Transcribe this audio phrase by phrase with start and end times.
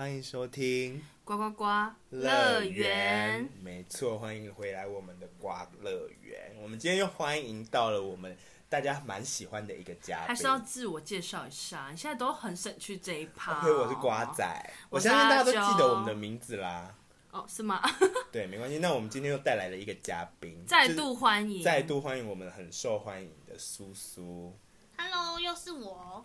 [0.00, 1.64] 欢迎收听呱呱呱
[2.08, 3.46] 乐园。
[3.62, 5.48] 没错，欢迎回来我们的呱
[5.82, 6.56] 乐园。
[6.62, 8.34] 我们今天又欢迎到了我们
[8.66, 11.88] 大家蛮喜欢的一个嘉宾，还是要自我介绍一下。
[11.90, 13.60] 你现在都很省去这一趴。
[13.60, 16.94] OK，我是瓜仔，我相信大家都记得我们的名字啦。
[17.30, 17.82] 哦，是吗？
[18.32, 18.78] 对，没关系。
[18.78, 24.56] 那我们今天又带来了一个嘉宾，再度欢迎，再度欢迎我们很受欢迎的苏苏。
[24.96, 26.24] Hello，又是我。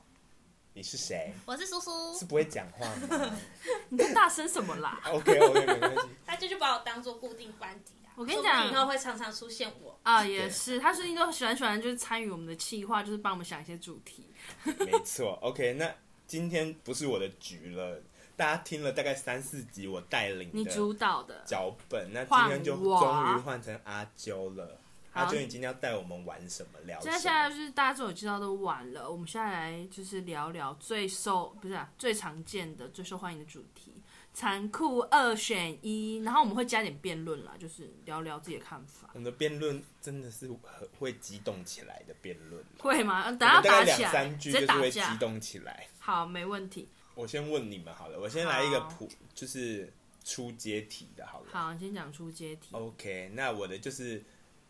[0.75, 1.33] 你是谁？
[1.45, 2.13] 我是叔叔。
[2.19, 3.33] 是不会讲话吗？
[3.87, 6.01] 你在大声什么啦？OK OK，没关系。
[6.27, 8.11] 他就就把我当做固定班底啊。
[8.17, 10.77] 我跟你讲，以后会常常出现我啊，也是。
[10.77, 14.29] 他最近都喜欢喜欢，就是参与我们的企划，就是帮我们想一些主题。
[14.79, 15.71] 没错，OK。
[15.75, 15.89] 那
[16.27, 18.01] 今天不是我的局了，
[18.35, 24.77] 大家听了大概三四集我带领你主导的脚本，那今天就终于换成阿啾了。
[25.15, 26.79] 阿娟，你今天要带我们玩什么？
[26.85, 27.11] 聊什么？
[27.11, 33.93] 现在现在就是大家自我介绍都玩了，我们现在来就是聊聊最受不是、啊、最常见的、最受欢迎的主题——
[34.33, 36.17] 残酷二选一。
[36.17, 39.09] 然后我们会加点辩论啦，就是聊聊自己的看法。
[39.13, 43.31] 我们的辩论真的是很会激动起来的辩论，会吗？
[43.31, 45.87] 等下打起来，三句就是会激动起来。
[45.97, 46.89] 好，没问题。
[47.13, 49.93] 我先问你们好了，我先来一个普，就是
[50.25, 51.45] 出阶题的，好了。
[51.53, 52.67] 好，你先讲出阶题。
[52.73, 54.21] OK，那我的就是。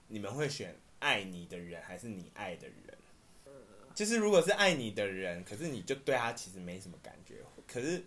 [0.08, 2.98] 你们会选爱你的人还是你爱的人？
[3.94, 8.04] 就是如果是爱你的人，可是你就对他其实没什么感觉；可是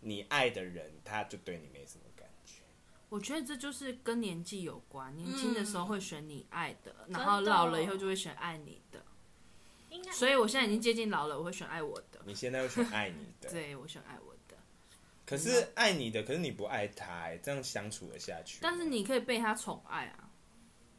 [0.00, 2.62] 你爱的人，他就对你没什么感觉。
[3.08, 5.16] 我觉得这就是跟年纪有关。
[5.16, 9.04] 年轻的时候会选你爱的，嗯、然后老了以后就会选爱你的。
[10.12, 12.20] 所以我现在已经接近老了，我会选爱我的。
[12.26, 13.48] 你现在会选爱你的？
[13.54, 14.56] 对，我选爱我的。
[15.24, 18.58] 可是爱你的，可是你不爱他，这样相处了下去？
[18.60, 20.28] 但是你可以被他宠爱啊。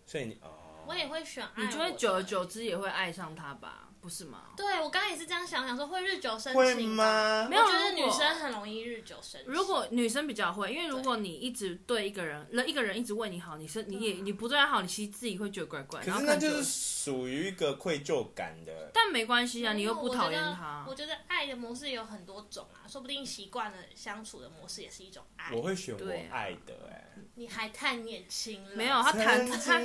[0.09, 0.49] 所以你哦，
[0.87, 3.88] 我也会选爱，你就会久而久之也会爱上他吧？
[4.01, 4.45] 不是吗？
[4.55, 6.55] 对，我刚刚也是这样想，想说会日久生情。
[6.55, 7.47] 会吗？
[7.49, 9.51] 没有，我觉得女生很容易日久生情。
[9.51, 16.01] 如果女生比较会，因为如果你一直对一个人，那一个人一直为你好，你是你也你不对他好，你其实自己会觉得怪怪。
[16.01, 18.91] 可是那就是属于一个愧疚感的。
[18.93, 20.85] 但没关系啊，你又不讨厌他。
[20.87, 25.53] 我觉得爱的模式有很多种啊，说不定习惯了相处的模式也是一种爱。
[25.53, 27.05] 我会选我爱的哎。
[27.35, 28.75] 你还太年轻了。
[28.75, 29.79] 没有，他谈他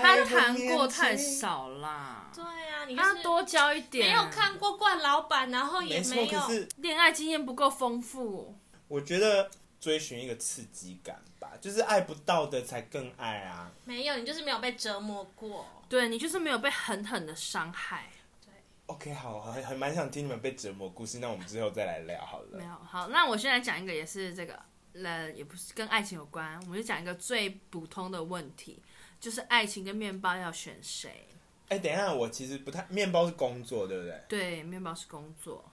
[0.00, 2.30] 他谈过太少啦。
[2.34, 4.08] 对啊，你他多交一点。
[4.08, 6.40] 没有看过惯老板，然后也没有
[6.78, 8.58] 恋爱经验不够丰富。
[8.88, 9.48] 我觉得
[9.80, 13.70] 追寻一个刺激感吧，就是爱不到的才更爱啊。
[13.84, 15.64] 没有，你就是没有被折磨过。
[15.88, 18.10] 对，你就是没有被狠狠的伤害。
[18.44, 18.52] 对。
[18.86, 22.58] OK，好，还还蛮想听你们被折磨故事，那我们之后再来聊好了。
[22.58, 24.60] 没有，好，那我先来讲一个，也是这个。
[24.94, 28.80] 呃，也不是跟爱情有关，我们就讲一个最普通的问题，
[29.18, 31.26] 就是爱情跟面包要选谁？
[31.74, 34.22] 哎、欸，等一下，我其实不太，面包是工作，对不对？
[34.28, 35.64] 对，面包是工作，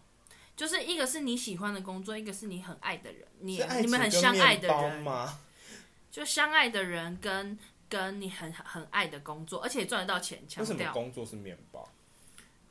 [0.56, 5.40] 就是一个是你喜欢的工作，一个是你很爱的人，你你们很相爱的人吗？
[6.09, 7.57] 就相爱的人跟
[7.88, 11.88] 跟你很很爱的工作，而且赚得到钱，强调为什么工作是面包？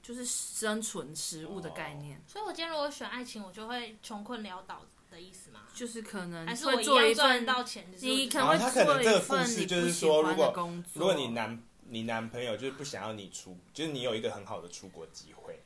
[0.02, 2.19] 就是生存食物的概念。
[2.19, 4.84] 哦、所以我今天如果选爱情，我就会穷困潦倒。
[5.10, 5.62] 的意思吗？
[5.74, 11.00] 就是可能还是会做一份到钱，你可能会做一份你不喜欢的工作。
[11.00, 11.60] 如果你男
[11.92, 15.58] 你男朋友就是不想要你出，就是你有一个很好的出国机会，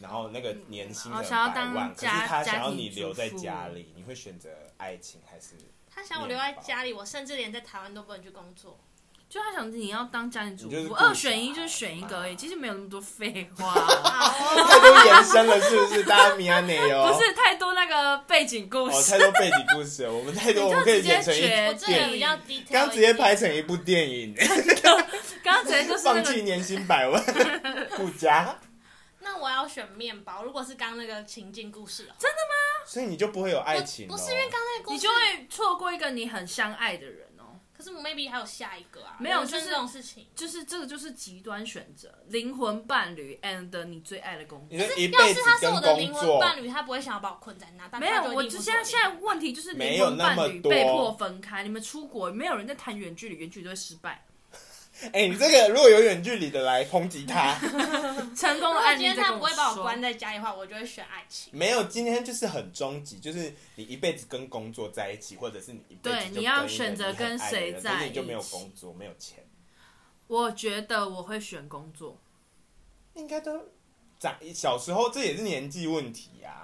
[0.00, 1.28] 然后那个年薪的百
[1.74, 4.48] 万，可是他想要你留在家里，你会选择
[4.78, 5.50] 爱情还是？
[5.94, 8.80] 他想我留在家里，我甚至连在台湾都不能去工作。
[9.28, 13.72] 就他想着你要当家庭主妇，二选一就是选一个而已，其实没有那么多废话，
[14.68, 16.02] 太多延伸了是不是？
[16.04, 24.34] 大家米安内哦， 不是太多那个背景故事，太多背景故事，我们太多，我们可以演成一部电影，刚直接拍成一部电影，
[25.66, 27.22] 直接就是放弃年薪百万
[27.96, 28.58] 不加。
[29.20, 32.84] 那我要选面包，如果是刚那个情境故事，真的吗？
[32.84, 37.60] 所以你就不会有爱情，不是因为刚那个故事，你就会错过一个你很相爱的人哦。
[37.72, 39.16] 可是 maybe 还有下一个啊？
[39.20, 44.76] 没有，就是这种事情，就是这个就是极端选择，灵魂伴侣 and 你最爱的工作。
[44.76, 47.98] 可是要是他是我的灵魂伴侣，他不会想要把我困在那。
[48.00, 54.24] 没有，我就现在现在问题就是灵魂伴侣被迫分开，你们出国，没有人在谈远距离，远距离都会失败。
[55.12, 57.58] 哎、欸，你这个如果有远距离的来抨击他，
[58.36, 59.02] 成功的案例。
[59.02, 61.52] 今天他不会把我关在家里的话，我就会选爱情。
[61.52, 69.44] 没有，今天就是很终极，就是你一辈子跟工作在一起，或者是你一辈子对你要选择跟谁在一起，你就没有工作，没有钱。
[70.28, 72.16] 我觉得我会选工作，
[73.14, 73.60] 应该都
[74.20, 76.61] 长小时候，这也是年纪问题呀、啊。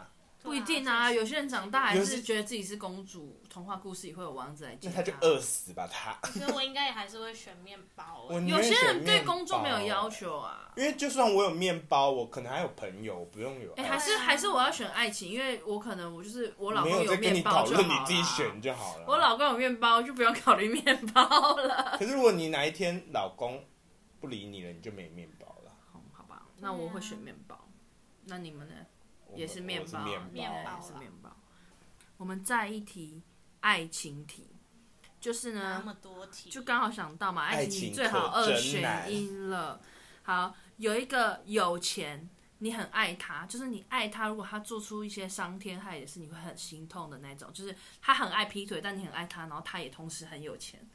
[0.49, 6.19] 不一定啊，有些人长大还是觉得自己是公主，童话故事里会有王子来接他，那他就饿死吧他。
[6.31, 8.27] 所以我应该也还是会选面包。
[8.47, 13.71] 有些人对工作没有要求啊，因为就算我有面包，我可能还有朋友，我不用有。
[13.75, 17.87] 哎、欸，还是还是我要选爱情，因为我可能我就是我老公有面包就好了。
[17.87, 19.05] 你自己选就好了。
[19.07, 21.99] 我老公有面包，就不用考虑面包了。
[21.99, 23.63] 可是如果你哪一天老公
[24.19, 25.71] 不理你了，你就没面包了。
[25.93, 27.69] 好，好吧，那我会选面包。
[28.25, 28.75] 那你们呢？
[29.39, 31.37] 也是面包，面包是面包。
[32.17, 33.23] 我们再一题
[33.61, 34.49] 爱情题，
[35.21, 35.85] 就是呢，
[36.51, 39.81] 就刚好想到嘛，爱情题最好二选一了。
[40.23, 47.53] 好，有一个有钱，你很爱他，就是你爱他，如果他做出一些伤天害理的事，你会很心痛的那种。
[47.53, 50.87] 就是他很爱劈腿，但你很爱他，然后他也同时很有钱。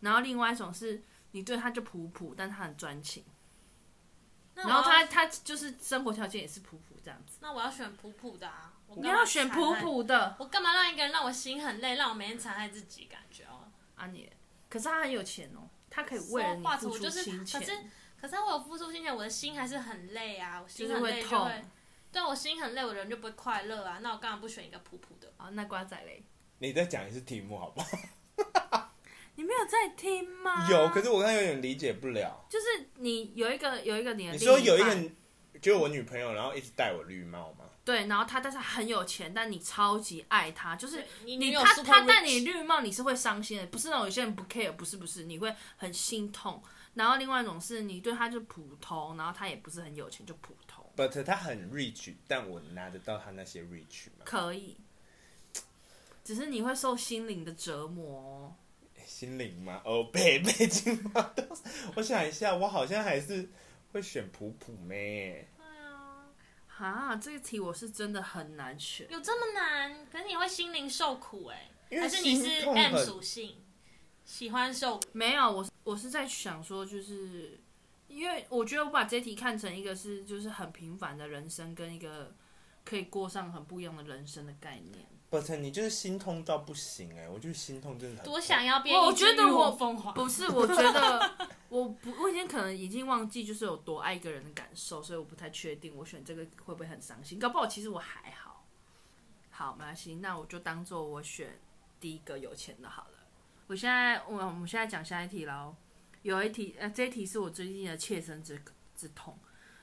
[0.00, 1.02] 然后另外一种是
[1.32, 3.24] 你对他就普普，但他很专情。
[4.66, 7.38] 然后他他就是生活条件也是普普这样子。
[7.40, 8.72] 那我要选普普的啊！
[8.96, 10.36] 你要选普普的。
[10.38, 13.70] 我干嘛让一个人让我心很累，让我每天残害自己感觉哦？
[13.96, 14.30] 啊你，
[14.68, 17.60] 可是他很有钱哦，他可以为了你付出金钱。
[17.60, 17.72] 可是
[18.20, 21.64] 可是我有付出金钱，我的心还是很累啊，我心很累就会，会痛。
[22.10, 23.98] 对，我心很累，我人就不会快乐啊。
[24.00, 25.32] 那我干嘛不选一个普普的？
[25.36, 26.24] 啊，那瓜仔嘞？
[26.58, 27.86] 你再讲一次题目好不好？
[29.58, 30.68] 有在听吗？
[30.70, 32.44] 有，可是我刚刚有点理解不了。
[32.48, 32.66] 就是
[32.96, 35.10] 你有一个有一个你的，你说有一个
[35.60, 37.64] 就是我女朋友，然后一直戴我绿帽吗？
[37.84, 46.62] 对，然后她但是很有钱，但你超级爱她，就是你，你她她戴你绿帽，你是会伤心的，不是那种有些人不 care，不是不是，你会很心痛。
[46.94, 50.84] 然后另外一种是你对她就普通，然后她也不是很有钱，就普通。
[50.96, 54.24] But 她很 rich，但我拿得到她那些 rich 吗？
[54.24, 54.76] 可以，
[56.22, 58.54] 只是你会受心灵的折磨。
[59.08, 59.80] 心灵吗？
[59.86, 61.34] 哦，北北京吗？
[61.96, 63.48] 我想一下，我好像还是
[63.90, 65.48] 会选普普妹。
[65.56, 66.26] 对啊，
[66.68, 69.10] 哈，这个题我是真的很难选。
[69.10, 70.06] 有这么难？
[70.12, 71.70] 可是你会心灵受苦哎？
[71.90, 73.56] 还是你是 M 属性，
[74.26, 75.04] 喜欢受苦？
[75.12, 77.58] 没有，我我是在想说，就是
[78.08, 82.36] 因为我觉得我把这题看成一个是就是很平凡的人生，跟一个
[82.84, 85.06] 可以过上很不一样的人生的概念。
[85.30, 87.28] 不是你就是心痛到不行哎、欸！
[87.28, 88.24] 我就是心痛真的很。
[88.24, 91.36] 多想要变我觉得我疯狂 不是，我觉得
[91.68, 97.38] 我不，我已经可能已经忘记就是有多爱一个人的感受，所以我不太确定我选这个会不会很伤心。
[97.38, 98.64] 搞不好其实我还好。
[99.50, 101.60] 好，没关系，那我就当做我选
[102.00, 103.18] 第一个有钱的好了。
[103.66, 105.76] 我现在我我们现在讲下一题喽。
[106.22, 108.58] 有一题呃，这一题是我最近的切身之
[108.96, 109.38] 之痛，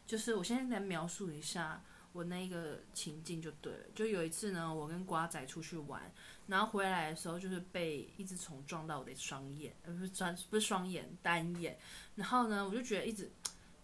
[0.07, 1.83] 就是我现在来描述一下。
[2.15, 6.01] 我那一个情境就对了，就有一次呢，我跟瓜仔出去玩，
[6.47, 11.77] 然后回来的时候就是被一只虫撞到我的双眼，呃，不是双不是双眼单眼，
[12.15, 13.29] 然后呢，我就觉得一直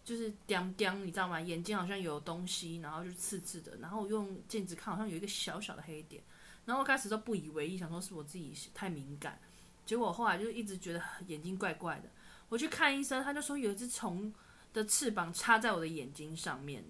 [0.02, 1.38] 就是叮叮，你知道吗？
[1.38, 6.22] 眼睛好像有东西，然后就刺刺的，然后我用镜子看，好像有一个小小的黑点，
[6.64, 9.38] 然后我开始都不以为意，想说是我自己太敏感，
[9.84, 12.08] 结果后来就一直觉得眼睛怪怪的，
[12.48, 14.32] 我去看医生，他就说有一只虫
[14.72, 16.82] 的翅膀插在我的眼睛上面。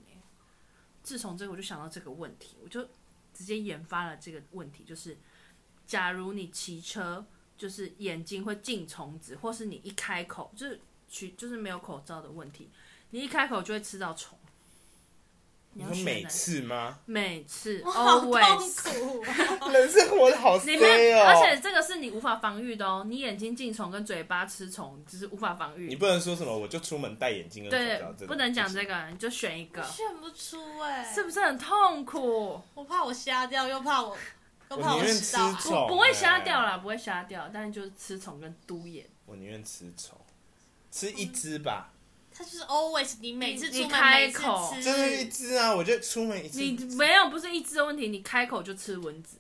[1.03, 2.89] 自从这个，我就想到这个问题，我就
[3.35, 5.19] 直接研发了这个问题，就是
[5.87, 7.25] 假如你骑车，
[7.57, 12.71] 就是眼睛会进虫子，或是你一开口就是取就是没有口罩的问题，
[13.11, 14.39] 你一开口就会吃到虫。
[15.75, 16.99] 你说每次吗？
[17.07, 18.77] 每次， always。
[19.73, 21.25] 人生活的好衰哦。
[21.27, 25.89] 而且这个是你无法防御的哦，你眼睛进虫跟嘴巴吃虫，就是无法防御。
[25.89, 27.69] 你不能说什么，我就出门戴眼镜。
[27.71, 29.83] 对，不能讲这个，你就选一个。
[29.85, 32.61] 选不出哎，是不是很痛苦？
[32.75, 34.15] 我怕我瞎掉，又怕我，
[34.71, 35.53] 又怕我吃到。
[35.87, 39.07] 不不会瞎掉啦，不会瞎掉，但是就是吃虫跟嘟眼。
[39.25, 40.19] 我宁愿吃虫，
[40.91, 41.91] 吃一只吧。
[42.35, 45.75] 它就是 always，你每次出门开口就是一只啊！
[45.75, 46.61] 我觉得出门一次。
[46.61, 49.37] 你没有不是一只的问题，你开口就吃蚊子。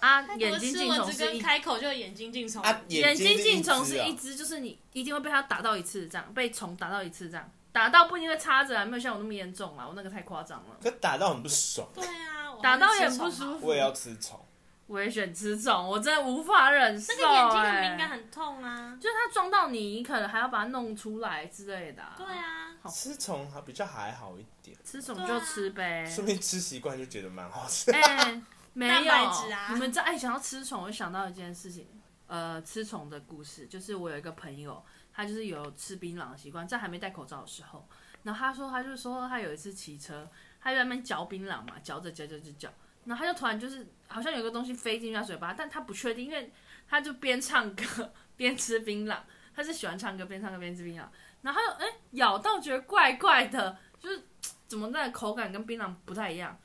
[0.00, 2.62] 啊，眼睛进虫是一开口就眼睛进虫。
[2.62, 10.76] 啊，眼睛进虫是一只，就是你一定会被它打到一次，这样被虫打到一次，这样打到不一定会插着啊，没有像我那么严重啊，我那个太夸张了。
[10.82, 11.88] 可打到很不爽。
[11.94, 13.66] 对啊，打到也不舒服。
[13.66, 14.38] 我也要吃虫。
[14.86, 17.18] 我也选吃虫，我真的无法忍受、欸。
[17.18, 18.98] 那个眼睛很敏感，很痛啊！
[19.00, 22.14] 就是它撞到你，你可能还要把它弄出来之类的、啊。
[22.18, 24.76] 对啊，吃虫还比较还好一点。
[24.84, 27.90] 吃虫就吃呗，顺便吃习惯就觉得蛮好吃。
[27.92, 28.42] 哎、欸，
[28.74, 31.88] 没有，啊、你们在爱想要吃虫，我就想到一件事情，
[32.26, 37.88] 呃，吃虫的故事，就是我有一个朋友，他就是有吃槟榔的习惯，在还没戴口罩的时候，
[38.22, 40.28] 然后他说，他就说他有一次骑车，
[40.60, 42.68] 他就在那边嚼槟榔嘛，嚼着嚼着就嚼。
[43.04, 46.52] 然后他就突然就是好像有个东西飞进他嘴巴，但他不确定，因为
[46.88, 49.18] 他就边唱歌边吃槟榔，
[49.54, 51.04] 他是喜欢唱歌边唱歌边吃槟榔。
[51.42, 54.22] 然后哎咬到觉得怪怪的，就是
[54.66, 56.58] 怎么那个口感跟槟榔不太一样。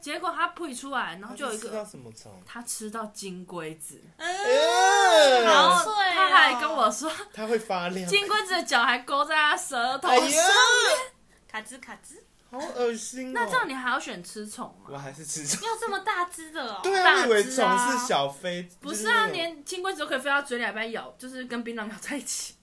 [0.00, 2.42] 结果他吐出来，然后就有一个，吃到什么虫？
[2.44, 10.32] 它吃到金龟子，嗯，然后他还跟我说，他会发亮，金龟子的脚还勾在他舌头上面，
[11.48, 12.22] 卡兹卡兹，
[12.60, 13.32] 好恶心哦。
[13.34, 14.90] 那这样你还要选吃虫吗？
[14.90, 16.80] 我还是吃虫，要这么大只的哦？
[16.82, 22.54] 对啊，我以为虫是小飞，不是啊，连金龟子都可以飞到嘴里边咬，就是跟槟榔咬在一起。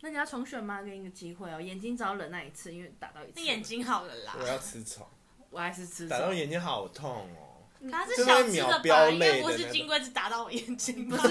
[0.00, 0.82] 那你要重选吗？
[0.82, 3.32] 给你个机会哦，眼睛只要忍耐一次，因为打到一次。
[3.36, 4.36] 那眼睛好了啦。
[4.38, 5.06] 我要吃虫，
[5.50, 6.06] 我还是吃。
[6.06, 7.43] 打到眼睛好痛哦。
[7.90, 9.08] 它是小只的吧？
[9.10, 11.22] 应该不是金龟子打到我眼睛， 不是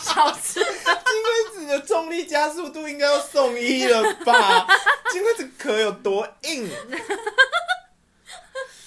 [0.00, 0.54] 小只。
[0.54, 4.66] 金龟子的重力加速度应该要送医了吧？
[5.12, 6.68] 金龟子壳有多硬？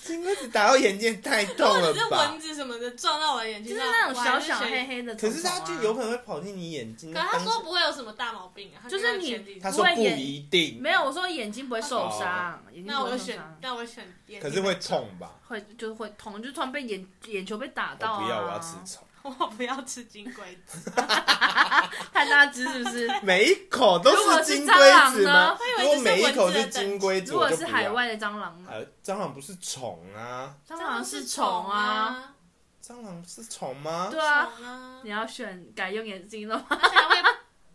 [0.10, 2.00] 金龟子打到眼睛太痛了吧？
[2.00, 5.14] 是蚊子什么的撞到我的眼睛，就是那种小小黑黑的。
[5.16, 7.14] 可是它就有可能会跑进你眼睛。
[7.14, 10.82] 可他说不会有什么大毛病啊，就是你他说不一定。
[10.82, 12.64] 没有，我说眼睛不会受伤。
[12.86, 14.12] 那我选，那我选。
[14.42, 15.32] 可是会痛吧？
[15.48, 18.20] 会，就是会痛，就突然被眼眼球被打到。
[18.20, 19.04] 不要，我要吃虫。
[19.38, 21.04] 我不要吃金龟子，太
[22.40, 23.10] 大只是不是？
[23.22, 24.74] 每一口都是金龟
[25.12, 25.58] 子吗？
[25.82, 28.72] 如果每一口是金龟子，如果是海外的蟑螂呢？
[29.04, 32.34] 蟑螂不是虫啊，蟑螂是虫啊，
[32.82, 34.08] 蟑螂是虫吗？
[34.10, 34.50] 对啊，
[35.04, 36.80] 你要选改用眼睛了吗？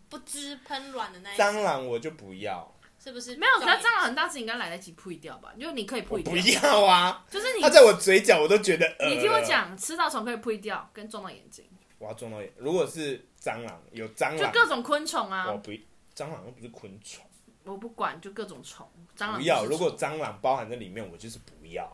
[0.08, 1.36] 不知喷卵的那一。
[1.36, 2.70] 蟑螂我就不要。
[3.02, 3.52] 是不是没有？
[3.60, 5.52] 可是蟑螂很大只，应该来得及扑掉吧？
[5.60, 6.32] 就你可以扑掉。
[6.32, 7.22] 不要啊！
[7.30, 8.86] 就是你，它在我嘴角，我都觉得。
[9.06, 11.66] 你听我讲，吃到虫可以扑掉，跟撞到眼睛。
[11.98, 12.50] 我要撞到眼。
[12.56, 15.50] 如果是蟑螂，有蟑螂，就各种昆虫啊。
[15.50, 15.70] 我不，
[16.16, 17.22] 蟑螂又不是昆虫。
[17.64, 18.90] 我不管，就各种虫。
[19.14, 19.66] 蟑螂不要。
[19.66, 21.86] 如果蟑螂包含在里面，我就是不要。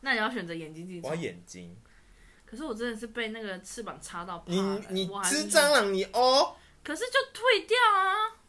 [0.00, 1.00] 那你要选择眼睛进。
[1.02, 1.76] 我要眼睛。
[2.44, 4.42] 可是我真的是被那个翅膀插到。
[4.46, 4.60] 你
[4.90, 6.56] 你吃蟑螂你哦。
[6.82, 8.41] 可是就退掉啊。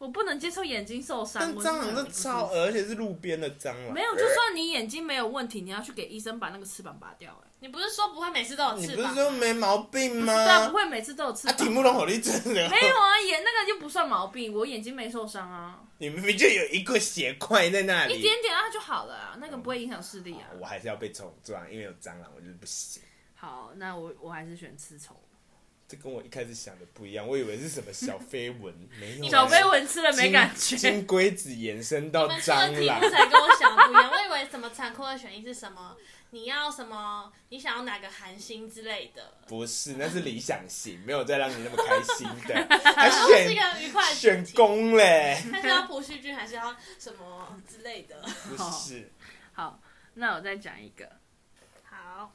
[0.00, 1.42] 我不能接受眼睛受伤。
[1.42, 3.92] 但蟑螂是超恶，而且是路边的蟑螂。
[3.92, 7.38] 没有，就算你眼睛没有问题，你要去给医生把那个翅膀拔掉。
[7.44, 8.96] 哎，你不是说不会每次都有翅膀？
[8.96, 10.32] 你不是说没毛病吗？
[10.32, 11.54] 对啊，不会每次都有翅膀。
[11.54, 12.70] 啊，题目都好励志的。
[12.70, 15.78] 没有啊，眼那个就不算毛病，我眼睛没受伤啊。
[15.98, 20.48] 你明明就有一个血块在那里，一点点啊就好了啊，那个不会影响视力啊。
[20.58, 23.02] 我还是要被虫撞，因为有蟑螂，我就是不行。
[23.34, 25.14] 好，那我我还是选吃虫。
[25.90, 29.28] 这跟我一开始想的不一样，我以为是什么小飞蚊，没有。
[29.28, 30.76] 小飞蚊吃了没感觉。
[30.76, 33.00] 金龟子延伸到蟑螂。
[33.00, 35.96] 才跟我想的不一样，我以为什么残酷的选一是什么？
[36.30, 37.32] 你要什么？
[37.48, 39.34] 你想要哪个韩星之类的？
[39.48, 42.54] 不是，那是理想型，没有再让你那么开心的。
[42.94, 45.42] 还选是一个愉快选攻嘞？
[45.50, 48.22] 还是要朴叙俊，还是要什么之类的？
[48.48, 49.10] 不是。
[49.54, 49.80] 好，
[50.14, 51.10] 那我再讲一个。
[51.82, 52.32] 好，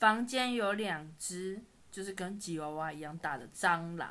[0.00, 1.62] 房间有两只。
[1.90, 4.10] 就是跟吉娃娃一样大的蟑螂，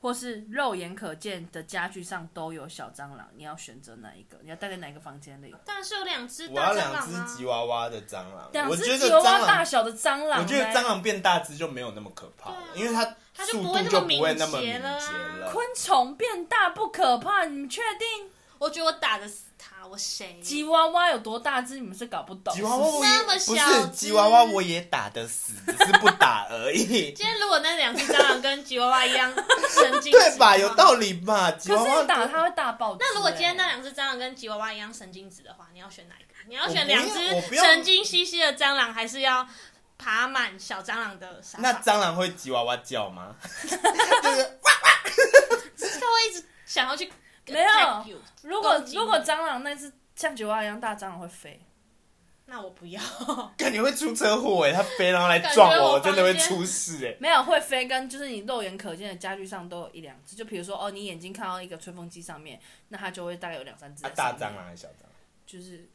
[0.00, 4.38] 或是肉眼可见的家具上都有小蟑螂，你要选择哪一个？
[4.42, 5.54] 你要待在哪个房间里？
[5.64, 8.48] 当然是有两只，我要两只吉娃娃的蟑螂。
[8.52, 15.50] 两只吉娃娃大小的蟑螂，我觉得蟑螂变大只就没有那么可怕了，因为它速度就不会那么敏捷了。
[15.52, 18.30] 昆虫变大不可怕，你们确定？
[18.58, 20.38] 我觉得我打得死他，我谁？
[20.42, 21.74] 吉娃娃有多大只？
[21.76, 22.54] 你们是搞不懂。
[22.54, 27.12] 吉娃娃那么小，不是吉娃娃我也打得死，只是不打而已。
[27.12, 29.32] 今天如果那两只蟑螂跟吉娃娃一样
[29.70, 30.56] 神经 质，对吧？
[30.56, 31.50] 有道理吧？
[31.52, 32.96] 吉娃娃打它会大爆。
[32.98, 36.28] 那如果今天那两只蟑螂跟吉娃娃一样神经质的话，你要选哪一个？
[36.48, 39.46] 你要选两只神经兮兮的蟑螂，还是要
[39.98, 41.58] 爬满小蟑螂的沙？
[41.60, 43.34] 那蟑螂会吉娃娃叫吗？
[43.62, 45.02] 就是哇哇，
[45.76, 47.10] 它 会一直想要去。
[47.52, 51.60] 没有，如果如果蟑螂那只像吉娃娃一样大蟑螂会飞，
[52.46, 53.00] 那我不要。
[53.58, 57.14] 感觉会出车祸哎，它飞然后来撞我，我真的会出事哎。
[57.20, 64.02] 没有会飞，跟就是你肉眼可见的家具上都有一两只，就比如说哦，你眼睛看到一个吹风机上面，那它就会大概有两三只。
[64.14, 65.12] 大蟑螂还是小蟑螂？
[65.46, 65.88] 就是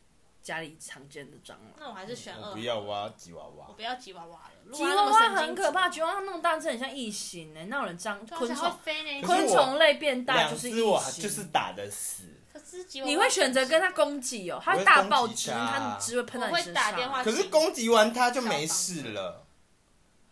[0.44, 1.74] 家里常见的蟑螂。
[1.80, 2.50] 那我还是选二。
[2.50, 3.66] 我不要，挖吉娃娃。
[3.70, 4.72] 我不要吉娃娃了。
[4.72, 8.78] 吉娃娃很可怕，吉娃娃那么大只，很像异形哎，那有人蟑昆虫
[9.24, 12.24] 昆虫类变大就是异形，就是打的死。
[12.52, 17.24] 可是你会选择跟他攻击哦，他大爆汁，他的汁会喷到你身上。
[17.24, 19.48] 可是攻击完他就没事了，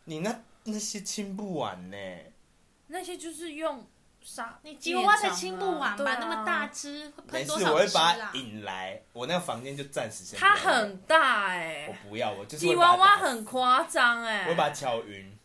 [0.04, 1.98] 你那那些清不完呢？
[2.88, 3.88] 那些就是用
[4.24, 6.18] 杀你吉娃娃才清不完吧？
[6.20, 10.40] 那么大只，没事，我会把它引来，我那个房间就暂时先。
[10.40, 15.38] 它很大哎，我不要，我就是吉娃娃很夸张哎，我会把它敲晕。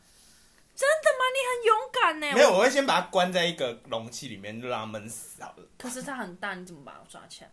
[0.75, 1.25] 真的吗？
[1.33, 2.33] 你很勇敢呢。
[2.35, 5.65] 没有，我会先把它关在一个容器里面，就让它闷死好了。
[5.79, 7.51] 可是它很大，你怎么把它抓起来？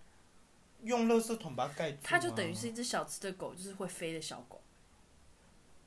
[0.84, 2.00] 用垃圾桶把它盖住。
[2.04, 4.62] 它就等于是一只小只的狗，就是会飞的小狗。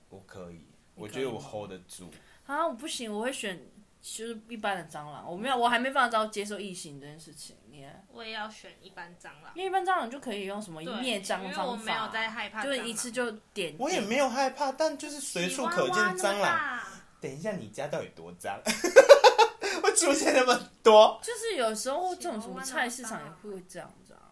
[0.09, 0.65] 我可以，
[0.95, 2.11] 我觉得我 hold 得住。
[2.47, 3.61] 啊，我不行，我会选
[4.09, 7.57] 就是一般的蟑螂，我没有，我还没办法到接受异形这件事情。
[7.69, 13.75] 你也，我也要选一般蟑螂，因为一般蟑螂就可以用什么灭蟑方法，我没有在害怕，就是一次就点。
[13.81, 16.81] 我也没有害怕，但就是随处可见蟑螂。
[17.21, 18.63] 等一下，你家到底多脏？
[19.83, 21.21] 会出现那么多？
[21.23, 24.23] 就是有时候这种什么菜市场也会这样子啊。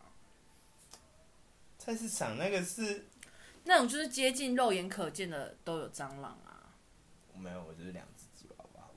[1.79, 3.07] 菜市场那个是
[3.65, 6.71] 那种就是接近肉眼可见的都有蟑螂啊。
[7.37, 8.07] 没有，我就是两。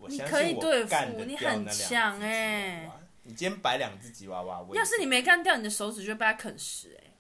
[0.07, 2.91] 我你可以对付，你很强哎、欸。
[3.23, 7.13] 你今天摆两只吉娃娃，要是你没干掉，你的手指就会被它啃食哎、欸。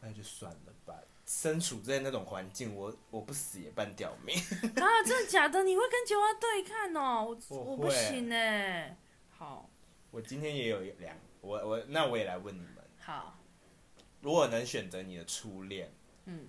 [0.00, 0.94] 那就算了吧。
[1.26, 4.36] 身处在那种环境，我我不死也半条命。
[4.36, 5.62] 啊， 真的假的？
[5.62, 7.24] 你会跟吉娃娃对看哦？
[7.24, 8.96] 我我，我不行哎。
[9.30, 9.70] 好，
[10.10, 12.74] 我今天也有两，我我那我也来问你们。
[12.98, 13.38] 好，
[14.20, 15.90] 如果能选择你的初恋，
[16.26, 16.48] 嗯，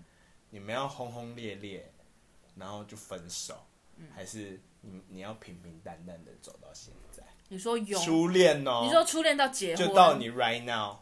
[0.49, 1.89] 你们要轰轰烈烈，
[2.55, 3.65] 然后就分手，
[3.97, 7.23] 嗯、还是你你要平平淡淡的走到现在？
[7.49, 8.81] 你说有初恋哦？
[8.83, 10.97] 你说初恋到结婚就到你 right now。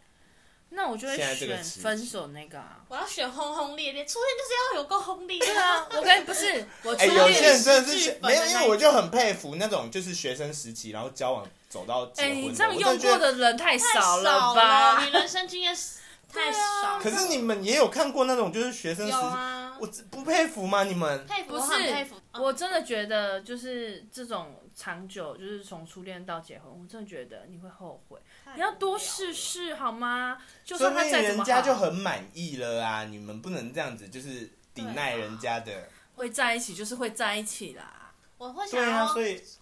[0.71, 2.77] 那我就会选分手那个啊！
[2.89, 5.39] 我要选轰轰烈烈，初恋就是要有够轰烈。
[5.39, 7.15] 对啊，我跟不是我初恋。
[7.15, 12.31] 有些人真的是没有，因为我就很佩服那种就是学生时期，然后交往走到结婚。
[12.31, 15.03] 哎，你这样用过的人太少了吧？
[15.03, 15.75] 你人生经验
[16.31, 16.99] 太少。
[17.01, 19.17] 可是你们也有看过那种就是学生时期，
[19.79, 20.83] 我不佩服吗？
[20.83, 22.15] 你们佩服，不是佩服。
[22.33, 24.55] 我真的觉得就是这种。
[24.75, 28.17] 长久就是从初恋到结婚，我真的觉得你会后悔。
[28.55, 30.41] 你要多试试好吗？
[30.63, 33.03] 就算他再怎么，人家就很满意了啊！
[33.03, 35.89] 你们不能这样子，就是抵赖人家的。
[36.15, 38.13] 会在一起就是会在一起啦。
[38.37, 39.13] 我会想要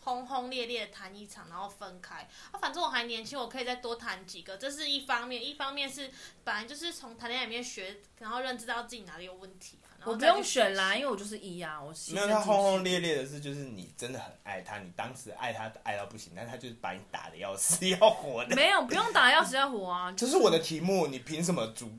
[0.02, 2.30] 轰轰烈烈的谈一场，然后分开。
[2.52, 4.56] 啊，反正我还年轻，我可以再多谈几个。
[4.56, 6.12] 这是一方面，一方面是
[6.44, 9.80] 本来就是从谈恋爱里面学，然后认知到自己哪里有问题。
[10.04, 18.56] 我不用选啦，因为我就是一啊，我没有他轰轰烈烈的是，就是你真的很爱他，你当时爱他爱到不行，但是他就是把你打的要死要活的。
[18.56, 20.14] 没有，不用打要死要活啊。
[20.16, 21.92] 这是我的题目，你凭什么主？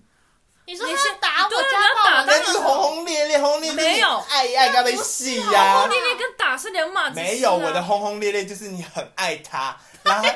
[0.64, 1.68] 你说他打我家
[2.04, 5.74] 暴，那是轰轰烈烈，轰轰烈烈没有爱爱该被戏呀。
[5.74, 7.16] 轰轰烈烈跟打是两码子。
[7.16, 10.26] 没有，我的轰轰烈烈就是你很爱他，然后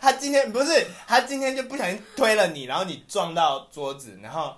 [0.00, 4.56] 他 今天不是他今天就不小心推了你，然后你撞到桌子，然后。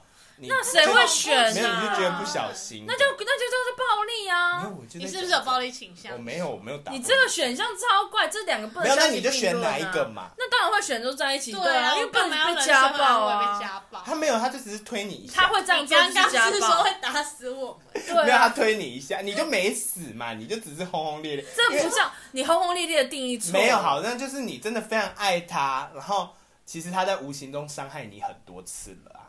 [0.49, 1.55] 那谁会选呢？
[1.55, 2.85] 没有，你就觉得不小心。
[2.87, 4.71] 那就那就就是暴力啊！
[4.95, 6.13] 你是不是有暴力倾向？
[6.13, 6.93] 我没有，我没有打。
[6.93, 8.85] 你这个选项超怪，这两个不能。
[8.85, 10.31] 没有，那你就选哪一个嘛？
[10.39, 11.53] 那当然会选择在一起。
[11.53, 13.61] 对啊，因为不能被家暴啊。
[14.05, 15.43] 他没有，他就只是推你一下。
[15.43, 18.03] 他会这样做，刚刚是说会打死我们。
[18.07, 20.35] 对，没有他推你一下，你就没死嘛？
[20.35, 21.45] 你就只是轰轰烈烈。
[21.57, 23.53] 这不叫你轰轰烈烈的定义错。
[23.53, 26.35] 没有，好像就是你真的非常爱他，然后
[26.67, 29.21] 其实他在无形中伤害你很多次了。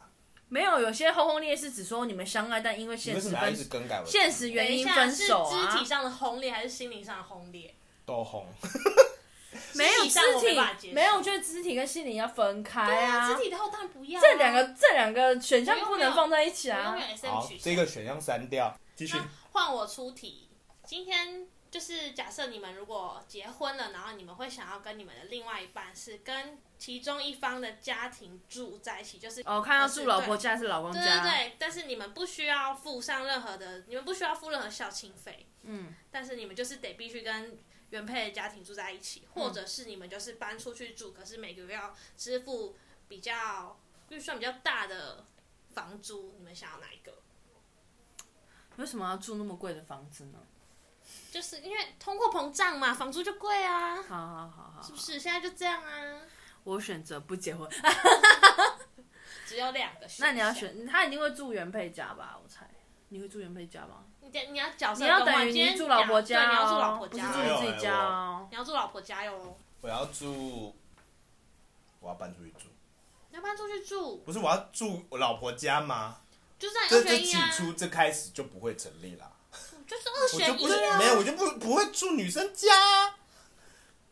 [0.48, 3.56] 没有，有些轰轰烈烈是指说你们相爱，但因为现实分
[4.06, 5.72] 现实原因分手啊。
[5.72, 7.74] 是肢体上的轰烈还是心灵上的轰烈？
[8.06, 8.46] 都轰。
[9.74, 13.34] 没有肢体，没有，我觉得肢体跟心灵要分开啊。
[13.34, 14.20] 肢体的话当然不要。
[14.20, 16.98] 这两个这两个选项不能放在一起啊。
[17.24, 19.18] 好，这个选项删掉，继续。
[19.52, 20.50] 换我出题，
[20.86, 21.48] 今天。
[21.76, 37.60] 就是假设你们如果结婚了，然后你们会想要跟你们的另外一半是跟其中一方的家庭住在一起，就是哦，看到住老婆家是老公家，对对对，但是你们不需要付上任何的，你们不需要付任何孝亲费，嗯，但是你们就是得必须跟
[37.90, 42.78] 原配的家庭住在一起，或者是你们就是搬出去住，可是每个月要支付
[43.10, 45.26] 比较预算比较大的
[45.74, 47.22] 房租，你们想要哪一个？
[48.78, 50.40] 为什么要住那么贵的房子呢？
[51.32, 54.02] 就是因为通货膨胀嘛，房租就贵啊。
[54.04, 55.20] 好好好好，是不是？
[55.20, 56.22] 现在就这样啊。
[56.64, 57.70] 我选择不结婚。
[59.46, 60.26] 只有两个选。
[60.26, 62.40] 那你要选，他一定会住原配家吧？
[62.42, 62.70] 我猜。
[63.10, 64.04] 你会住原配家吗？
[64.22, 68.48] 你你要角色，你要等于你住老婆家，你要住老婆家，不是住自己家哦。
[68.50, 69.58] 你要住老婆家哟。
[69.82, 70.76] 我要住，
[72.00, 72.68] 我要搬出去住。
[73.30, 74.18] 你要搬出去住？
[74.26, 76.18] 不是，我要住我老婆家吗？
[76.58, 79.32] 就是这这起初这开始就不会成立了。
[79.88, 80.98] 就是二选一啊！
[80.98, 83.16] 没有，我就不不会住女生家啊。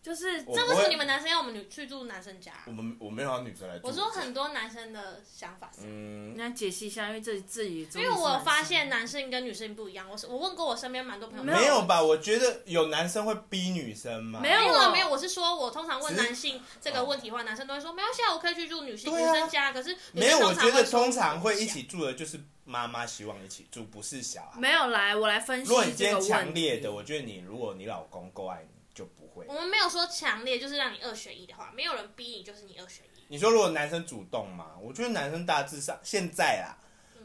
[0.04, 2.52] 就是，这不是你们男生要我们女去住男生家？
[2.68, 3.88] 我们我没有让女生来住。
[3.88, 10.06] 我说很多男生的想法是，嗯，那解析一下，因为这自己，因为我发现男生跟女生不一样。
[10.10, 12.04] 我是我问过我身边蛮多朋友，没有吧？
[12.04, 14.42] 我觉得有男生会逼女生吗？
[14.42, 15.10] 没有啊，没有。
[15.10, 19.72] 我是说，我通常问男性这个问题的话，男生都会说没关系，我可以去住女性女生家。
[19.72, 24.60] 可是没有，我觉得通常会一起住的就是妈妈希望一起住，不是小孩。
[24.60, 25.70] 没有，来我来分析。
[25.70, 28.74] 如果你今天强烈的，我觉得你如果你老公够爱你。
[28.94, 29.46] 就不会。
[29.48, 33.24] 我们没有说强烈，就是让你二选一的话，没有人逼你，就是你二选一。
[33.30, 36.78] 你说如果男生主动嘛，我觉得男生大致上现在啊，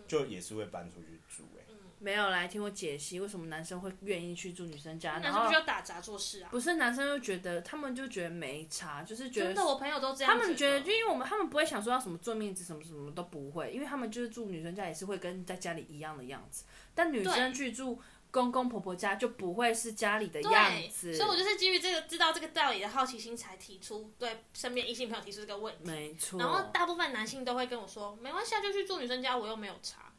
[0.06, 1.64] 就也是会搬出去住哎、
[2.00, 6.48] 没有来听我解析为什么男生会愿意去住女生家，男生不就打杂做事啊？
[6.50, 10.32] 不是，男生就觉得他们就觉得没差，就是觉得真的，我朋友都这样。
[10.32, 16.64] 他们觉得，就因为我们他们不会想说要什么做面子，什么什么都不会，因为他们就是住女生家也是会跟在家里一样的样子。
[16.94, 21.14] 但女生去住公公婆婆家就不会是家里的样子。
[21.14, 25.90] 所以我就是基于这个知道这个道理的好奇心才提出对身边异性朋友提出这个问题。
[25.90, 26.38] 没错。
[26.38, 30.12] 然后大部分男性都会跟我说，没关系，就去住女生家，我又没有查。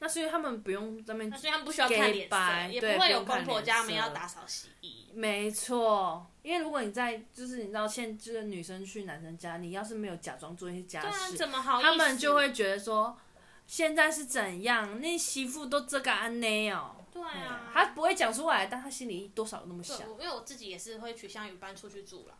[0.00, 5.08] 那是因为他们不用在那边，所以他们不需要看脸色，也不会有公婆家们要打扫洗衣。
[5.12, 11.82] 没错，因为如果你在，就是你知道，现在就是女生去男生家，你要是没有假装做一些家事，怎么好？
[11.82, 13.18] 他们就会觉得说，
[13.66, 15.00] 现在是怎样？
[15.00, 16.94] 那媳妇都这个安内哦。
[17.22, 19.98] 对啊，他不会讲出来，但他心里多少有那么想。
[20.00, 22.34] 因为我自己也是会取向于搬出去住了，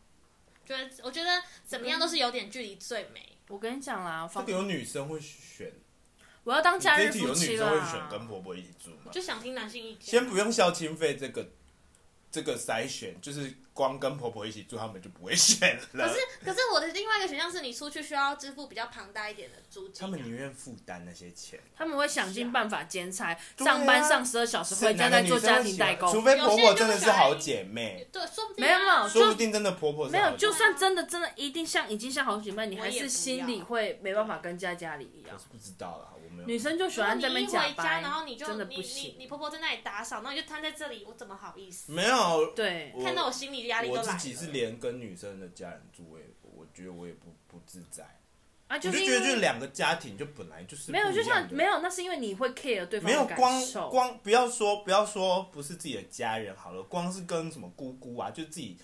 [0.65, 3.37] 觉得我觉得怎么样都是有点距离最美。
[3.47, 5.73] 我跟你讲啦，这个有女生会选。
[6.43, 7.67] 我要当假日夫妻了。
[7.67, 9.11] 有女生会选跟婆婆一起住吗？
[9.11, 10.01] 就想听男性意见。
[10.01, 11.49] 先不用孝亲费这个
[12.31, 13.53] 这个筛选，就是。
[13.79, 16.05] 光跟婆婆一起住，他们就不会选了。
[16.05, 20.01] 可是，可是我的另外一个选项是你出去需要支付比较庞大一点的租金，啊。
[20.01, 26.11] 他们宁愿负担那些钱，他们会想尽办法兼差，啊，上班上十二小时，回家再做家庭代工。
[26.11, 35.33] 除非婆婆真的是好姐妹，对，说不定，啊、没有没有，说不定真的婆婆是没有，就算真的真的一定像已经像好姐妹，你还是心里会没办法跟家家里一样。
[35.33, 36.47] 我是不知道啦，我没有。
[36.49, 39.03] 女生就喜欢在那边假掰，然后你就真的不行。
[39.03, 41.93] 你你，你婆婆在那里打扫，然后你就瘫在这里，我怎么好意思？
[41.93, 44.51] 没有，对，看到我心里压力都来了。
[44.51, 48.03] 连跟女生的家人住，我也我觉得我也不不自在
[48.67, 53.41] 啊，就，就觉得就是两个家庭就本来就是没有，就像没有，那是因为你会 care 对方的感受。
[53.41, 58.77] 没有光光不要说不要说不是自己的家人好了，光是跟什么姑姑啊，就自己。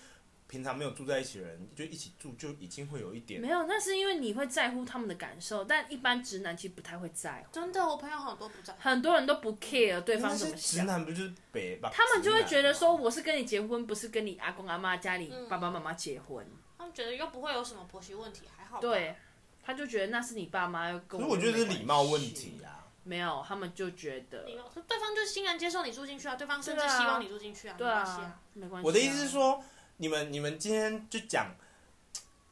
[0.48, 3.40] 平常没有住在一起的人，就一起住就已经会有一点。
[3.40, 7.52] 没有，那是因为你会在乎他们的感受，但一般直男其实不太会在乎。
[7.52, 8.78] 真的，我朋友好多不在乎。
[8.80, 10.80] 很多人都不 care 对方怎么想。
[10.80, 11.90] 直男不就是北吧？
[11.92, 16.46] 他们就会觉得说，我是跟你结婚，不是跟你阿公阿妈家里爸爸妈妈结婚。
[16.46, 16.58] 嗯。
[16.78, 18.80] 他们觉得又不会有什么婆媳问题，还好。
[18.80, 19.16] 对，
[19.64, 21.26] 他就觉得那是你爸妈要跟我。
[21.26, 22.86] 所以我觉得是礼貌问题啊。
[23.02, 24.44] 没有，他们就觉得。
[24.44, 28.86] 对方就欣然接受你住进去啊，对方甚至希望你住进去啊，对啊，没关系啊。
[28.86, 29.64] 我的意思是说。
[29.98, 31.54] 你们你们今天就讲，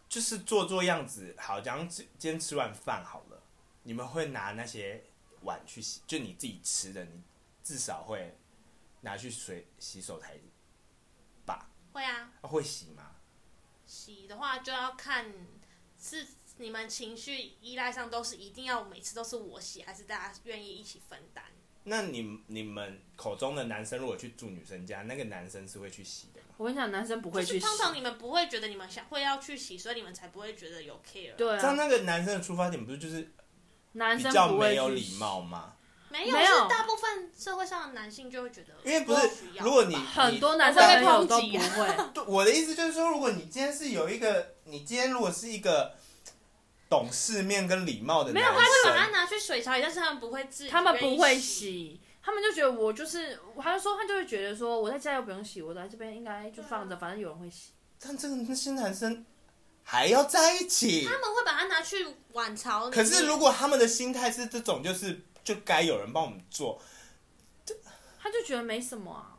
[0.09, 3.43] 就是做做样子，好，假如今天吃完饭好了，
[3.83, 5.05] 你们会拿那些
[5.43, 7.23] 碗去洗，就你自己吃的，你
[7.63, 8.37] 至少会
[9.03, 10.39] 拿去水洗手台
[11.45, 11.69] 吧？
[11.93, 12.33] 会啊。
[12.43, 13.13] 会洗吗？
[13.87, 15.31] 洗的话就要看
[16.01, 16.27] 是
[16.57, 21.45] 你们情绪依赖上都是一定要每次都是我洗，还是大家愿意一起分担？
[21.83, 26.29] 那你你们口中的男生如果去住女生家，那个男生是会去洗？
[26.57, 27.61] 我跟你讲，男生不会去洗。
[27.61, 31.35] 通常你们不会觉得你们想会要去洗，所以你们才不会觉得有 care。
[31.37, 31.59] 对啊。
[31.59, 33.33] 像那个男生的出发点不是就是
[33.93, 35.73] 男生比较没有礼貌吗？
[36.11, 41.97] 没有，是大部分社会上的男性就会觉得，因为不是如果你很多男生朋友都不会。
[42.15, 45.95] 对，我的意思就是说，如果你今天是有一个，你今天如果是一个。
[46.87, 57.73] 懂世面跟礼貌的男生，没有，他会把它拿去水槽里，但是他们不会自，他们不会洗，他们就觉得我就是，他就说他就会觉得说我在家又不用洗，我在这边应该就放着，反正有人会洗。
[58.01, 59.27] 但这个那些男生
[59.83, 62.95] 还要在一起，他们会把它拿去碗槽里。
[62.95, 66.81] 可是如果他们的心态是这种，就是就该有人帮我们做，
[68.19, 69.33] 他就觉得没什么啊。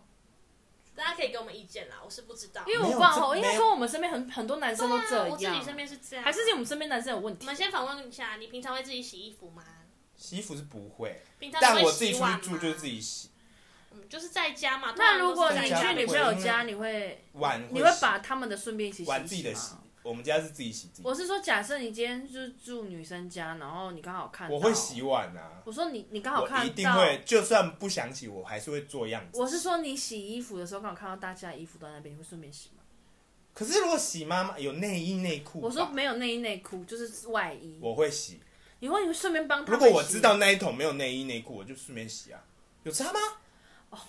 [0.95, 7.43] 大家可以给我们意见啦，我是不知道，因为我不知道，应该说我们身边很很多男生都这样，啊、我自己身边是这样，还是我们身边男生有问题？
[7.43, 9.63] 我们先访问一下，你平常会自己洗衣服吗？
[10.17, 13.29] 洗衣服是不会，平常但我自己出去住就是自己洗。
[13.91, 14.93] 嗯，就是在家嘛。
[14.97, 19.75] 那如果你去女朋友家，你会碗，你会把他们的顺便一起洗碗自己的洗。
[20.03, 21.01] 我们家是自己洗自己。
[21.03, 25.63] 我是说，假设你今天就是住女生家，然后你刚好看到，我会洗碗啊。
[25.65, 29.39] 我说你，你刚好看到，一定会，就算不想洗，我还是会做样子。
[29.39, 32.83] 我是说，你洗衣服的时候刚好看到大家的衣服都在那边，你会顺便洗吗？
[33.55, 38.39] 可是如果洗妈妈有内衣内裤，我说没有内衣内裤，就是外衣，我会洗。
[38.79, 39.71] 你会你会顺便帮他？
[39.71, 42.43] 如果我知道那一桶没有内衣内裤，我就顺便洗啊。
[42.83, 43.19] 有差吗？
[43.89, 43.99] 哦，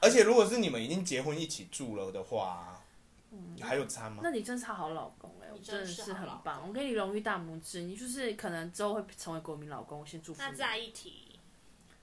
[0.00, 2.82] 而且如果是你们已经结婚一起住了的话，
[3.30, 4.20] 嗯，还有差吗？
[4.22, 5.58] 那你真是好老公哎，我。
[5.58, 7.82] 真的是很棒，我给你荣誉大拇指。
[7.82, 10.48] 你就是可能之后会成为国民老公，我先祝福你。
[10.48, 11.38] 那再一提，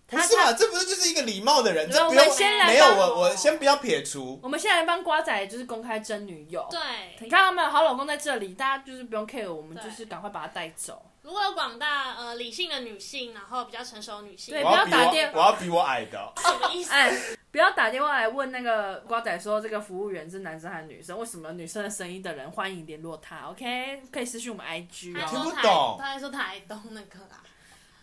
[0.08, 0.54] 不是嘛？
[0.54, 1.89] 这不是就是一个礼貌的人？
[1.89, 4.39] 这不用先来没有我，我先不要撇除。
[4.44, 6.68] 我们现在来帮瓜仔就是公开真女友。
[6.70, 6.80] 对，
[7.22, 7.70] 你看到没有？
[7.70, 11.04] 好老公在这里，大家就是不用 care，我们就是赶快把他带走。
[11.26, 16.32] 如果有广大呃理性的女性，然后比较成熟的女性，对，不要打电话，我要比我矮的。
[16.38, 16.94] 什么意思？
[16.94, 17.12] 哎，
[17.52, 21.18] 不要打电话来问那个瓜仔说这个服务员是男生还是女生？
[21.18, 25.14] 为什么女生的声音的人欢迎联络他？OK，可以私讯我们 IG。
[25.14, 25.98] 听不懂。
[26.00, 27.42] 他还说台东那个啊。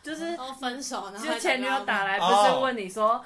[0.02, 3.24] 就是分手，然后就前女友打来，不是问你说，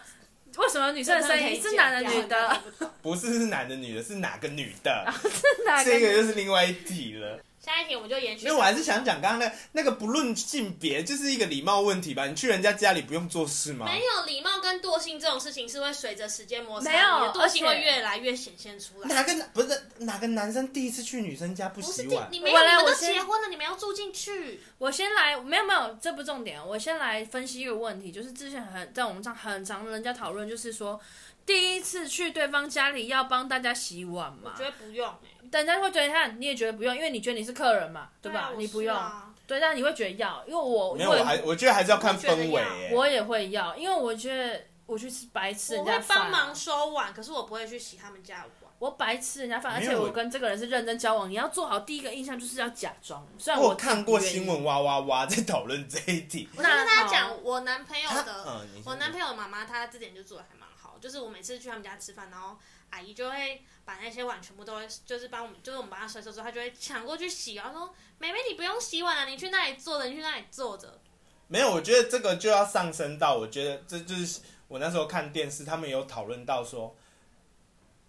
[0.58, 2.62] 为什么女生的声音是男的女的？
[3.00, 5.06] 不是，是男的女的，是哪个女的？
[5.24, 5.84] 是哪个？
[5.90, 7.40] 这个又是另外一题了。
[7.66, 8.46] 下一题我们就延续。
[8.46, 12.24] 因为我还是想讲刚刚那那个不论性别，就是一个礼貌问题吧。
[12.28, 13.84] 你去人家家里不用做事吗？
[13.86, 19.08] 没有礼貌跟惰性这种事情是会随着时间摩擦，没有惰性会越来越显现出来。
[19.08, 22.28] 哪个不是哪个男生第一次去女生家不洗碗？
[22.30, 24.60] 你没有，你们都结婚了，你们要住进去。
[24.78, 26.64] 我先来，没有没有，这不重点。
[26.64, 31.00] 我先来分析一个问题，就是之前很在我们上很常人家讨论，就是说
[31.44, 34.52] 第一次去对方家里要帮大家洗碗吗？
[34.54, 35.12] 我觉得不用。
[35.50, 38.52] 人家会觉得，他你也觉得不用，因为你觉得你是客人嘛，对吧？
[38.56, 42.64] 你不用，啊、对，但你会觉得要，因为我没有，我还我觉得还是要看氛围。
[42.92, 48.72] 我也会要，因为我觉得我去吃白吃人家饭，我会帮忙收碗，可是我不会去洗他们家的碗。
[48.78, 53.26] 我白吃人家饭，而且我跟这个人是认真交往，你要做好第一个印象，就是要假装。
[53.38, 56.48] 虽然我看过新闻，哇哇哇在讨论这一题。
[56.54, 62.56] 我跟大家讲，我男朋友的，嗯、我男朋友的妈妈，她这点就做的还蛮好，就是我每次去他们家吃饭，然后。
[62.90, 67.54] 阿姨就会把那些碗全部都会，就是帮我们，就是我们帮她收拾之后，她就会抢过去洗。
[67.54, 71.00] 然后说：“妹妹，你不用洗碗了，你去那里坐着，你去那里坐着。”
[71.48, 76.96] 没有，我觉得这个就要上升到，我觉得这就是我那时候看电视，他们有讨论到说，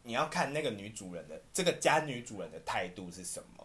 [0.03, 3.56] 你要看那个女主人的这个家女主人的态度是什么。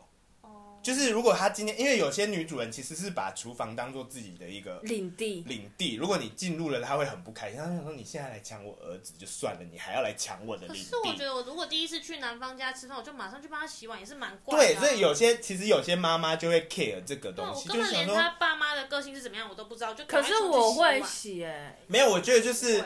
[0.83, 5.95] 就是如果他今天，因为有些女主人其实是把厨房当做自己的一个领地，领地。
[5.95, 7.59] 如果你进入了，他会很不开心。
[7.59, 14.75] 他想说：“你现在来抢我儿子就算了，你还要来抢我的领地。”可是我觉得，我如果第一次去男方家吃饭，我就马上去帮他洗碗，也是蛮怪的。
[14.75, 17.69] 对，所以有些其实有些妈妈就会 care 这个东西。
[17.69, 22.85] 我根本连他爸妈的个性是怎么样我都不知道，就可是我会洗哎，没有，我觉得就是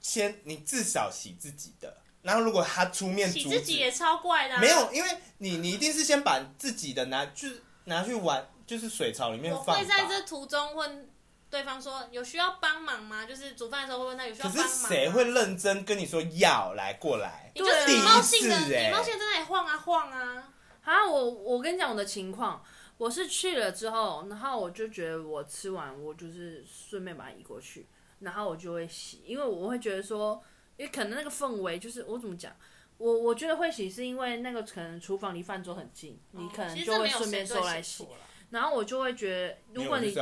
[0.00, 2.01] 先你至少洗自己的。
[2.22, 7.62] 然后如果他出面洗自己也超怪的，没有，因为你你一定是先把自己的拿去。
[7.84, 9.74] 拿去玩，就是水槽里面放。
[9.74, 11.10] 我会在这途中问
[11.50, 14.70] 对方说：“有需要帮忙吗？”就是煮饭的时候会问他有需要帮忙吗？
[14.70, 17.50] 可是谁会认真跟你说要来过来？
[17.56, 20.52] 你就是礼貌性的，礼貌性在那里晃啊晃啊。
[20.84, 22.64] 啊，我我跟你讲我的情况，
[22.98, 27.84] 我是去了之后，然后我就觉得我吃完，我就是顺便把它移过去，
[28.20, 30.40] 然后我就会洗，因为我会觉得说，
[30.82, 32.52] 因为可能那个氛围就是我怎么讲。
[32.98, 38.06] 我我觉得会洗是因为那个可能厨房离饭桌很近，哦、你可能就会顺便收来洗。
[38.50, 40.12] 然后我就会觉得，如果你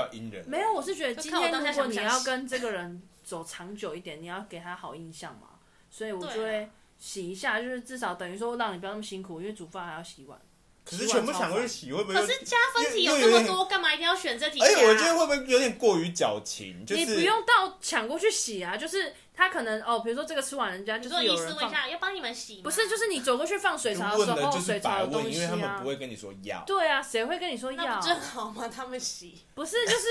[0.47, 5.59] 没有，我是觉得今天如果你要跟这个人走长久一点，你要给他好印象嘛，
[5.91, 10.41] 所以我就会洗一下，就是至少等于说让你不要那么辛苦，因为煮饭还要洗碗。
[10.85, 12.15] 可是全部抢过去洗会不会？
[12.15, 14.61] 可是加分题有这么多，干嘛一定要选这题？
[14.61, 16.85] 而且我觉得会不会有点过于矫情？
[16.85, 19.15] 就是你不用到抢过去洗啊，就是。
[19.33, 22.61] 他可能哦，比如说这个吃完，人家就是有人放，要帮你们洗。
[22.61, 25.33] 不是，就是你走过去放水槽的时候，水槽的东西啊。
[25.33, 26.63] 因为他们不会跟你说要。
[26.67, 27.83] 对啊，谁会跟你说要？
[27.83, 28.69] 那不正好吗？
[28.69, 29.39] 他们洗。
[29.55, 30.07] 不是，就是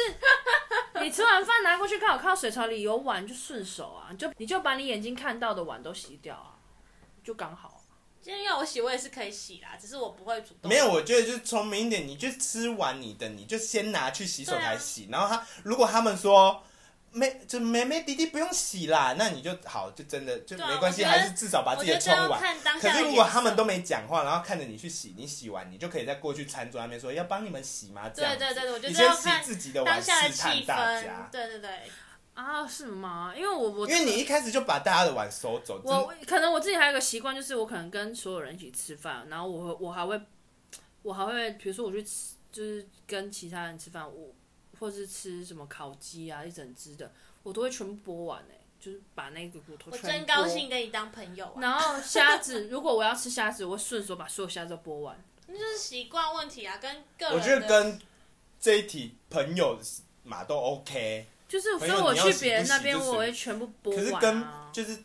[1.04, 6.58] 你吃完饭拿过去，刚好看到水槽里有碗，就顺手啊，就你就把你眼睛看到的碗都洗掉啊，
[7.24, 7.79] 就刚好。
[8.22, 10.70] 今天要我洗，我也是可以洗啦，只是我不会主动。
[10.70, 16.64] 没有，我觉得就是聪明一点，你就吃完你的，你就先拿去洗手台洗，啊、然后他如果他们说。
[17.12, 22.40] 妹就妹妹弟弟不用洗啦，那你就好，就真的就没关系，还是至少把自己的冲完。
[22.80, 28.08] 可是如果他们都没讲话，然后看着你去洗，你洗完你就可以再过去餐桌那边说要帮你们洗吗？
[28.14, 28.38] 这样子。
[28.38, 31.28] 对对对，我觉得你先洗自己的碗，试探大家。
[31.32, 31.70] 对对对。
[32.43, 33.34] 啊，是吗？
[33.36, 35.82] 因为我我因为你一开始就把大家的碗收走。
[35.84, 40.19] 我可能我自己还有个习惯，就是我可能跟所有人一起吃饭，然后我我还会
[41.02, 44.34] 我还会，比如说我去吃，就是跟其他人吃饭，我。
[44.80, 47.12] 或是吃什么烤鸡啊，一整只的，
[47.43, 49.91] 我都会全部剥完哎、欸，就是把那个骨头。
[49.91, 51.56] 我真高兴跟你当朋友、啊。
[51.60, 55.21] 然后虾子，如果我要吃虾子，我会顺手把所有虾子都剥完。
[55.47, 57.36] 那就是习惯问题啊，跟个人。
[57.36, 57.99] 我觉得跟
[58.58, 59.78] 这一题朋友
[60.23, 61.28] 嘛都 OK。
[61.50, 64.06] 就是所以我去别人那边，我会全部播完、啊。
[64.06, 65.04] 可是跟就是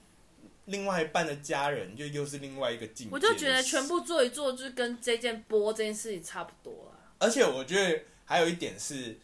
[0.66, 3.12] 另外一半的家人，就又是另外一个境界。
[3.12, 7.00] 我就觉得全部做一做，就是跟这件播这件事情差不多了。
[7.18, 9.18] 而且我觉得还有一点是。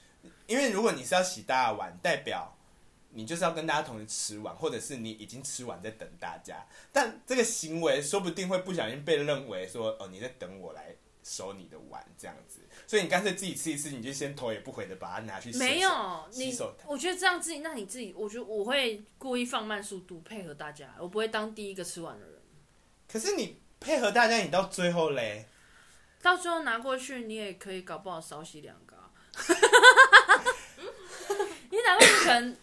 [0.47, 2.59] 因为如果你是要洗大家碗，代表
[3.11, 6.67] 你就是要跟大家同时吃完，或者是你已经吃完在等大家。
[6.93, 12.59] 但这个行为说不定会不小心被认为说，哦，你在等我来收你的碗这样子。
[12.91, 15.65] 所以你干脆自己吃一次，你就先头也不回的把它拿去洗手。
[15.65, 16.53] 没有，你
[16.89, 22.35] 我觉得这样自己，那你自己，我觉得我会故意放慢速度配合大家，我不会当第一个吃完的人。
[23.07, 25.47] 可是你配合大家，你到最后嘞，
[26.21, 28.97] 到最后拿过去，你也可以搞不好少洗两个。
[31.71, 32.57] 你哪会可能？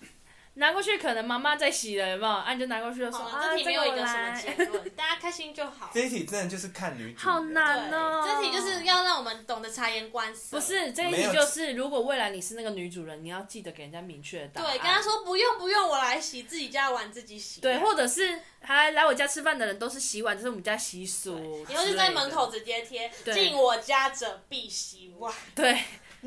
[0.58, 2.32] 拿过去可能妈妈在洗了，有没有？
[2.32, 5.89] 啊，你就拿过去就说啊，这题没有一个什么结论， 大家开心就好。
[5.93, 7.20] 这一题真的就是看女主。
[7.20, 8.26] 好难哦。
[8.28, 10.58] 这题就是要让我们懂得察言观色。
[10.58, 14.72] 不是，这一题就是如果未来你是那个女主人，你要记得给人家明确的答案。
[14.72, 17.62] 对，跟他说不用不用，我来洗，自己家碗自己洗。
[17.62, 21.65] 对，或者是还来我家吃饭的人都是洗碗，这是我们家习俗。
[21.70, 25.32] 以后就在门口直接贴，进我家者必洗碗。
[25.54, 25.80] 对。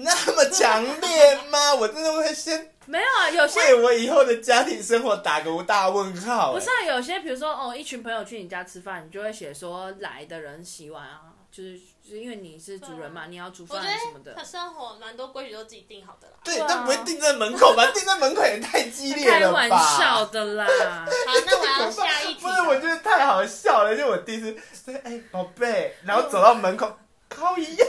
[0.03, 1.75] 那么强烈吗？
[1.75, 6.53] 我真的会先没有啊，有些为我以后的家庭生活打个大问号。
[6.53, 11.21] 不是啊，有些比如说哦，一群朋友去你家吃饭，你就会写说来的人洗碗啊，
[11.53, 14.33] 就是就是因为你是主人嘛，你要煮饭什么的。
[14.35, 16.35] 他生活蛮多规矩都自己定好的啦。
[16.43, 17.87] 对，但不会定在门口吧？
[17.93, 19.61] 定在门口也太激烈了吧？
[19.61, 20.67] 开玩笑的啦。
[20.67, 22.41] 好，那我要下一题。
[22.41, 26.91] 不是，我觉得太好笑了，就我第一次说哎宝贝，然后走到门口，
[27.29, 27.89] 靠一样。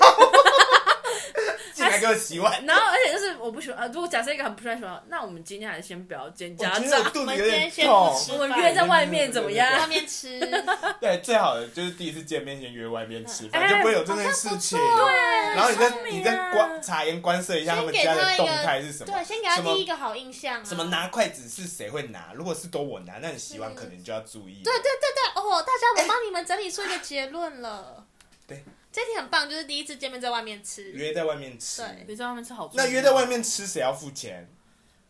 [2.01, 6.83] 给我洗碗，然后而且就是我不喜欢，呃，如果假设一个很不喜欢洗碗，那我们今天还是先不要见家长，
[7.15, 9.71] 我们今天先不吃，我们约在外面怎么样？
[9.79, 10.39] 外面吃。
[10.99, 14.77] 对，最好的就是第一次见面先约外面吃饭，就不会有这件事情。
[14.77, 19.13] 对，然后你再你再观察言观色一下他们家的动态是什么？
[19.13, 20.65] 对，先给他第一个好印象。
[20.65, 22.31] 什么拿筷子是谁会拿？
[22.33, 24.61] 如果是都我拿，那你洗碗可能就要注意。
[24.63, 28.05] 对对对对，哦，大家我帮你们整理出一个结论了。
[28.47, 28.63] 对。
[28.91, 32.69] 这题很棒，就是第一次见面在外面吃，约在外面吃，对，约在外面吃好。
[32.73, 34.49] 那约在外面吃谁要付钱？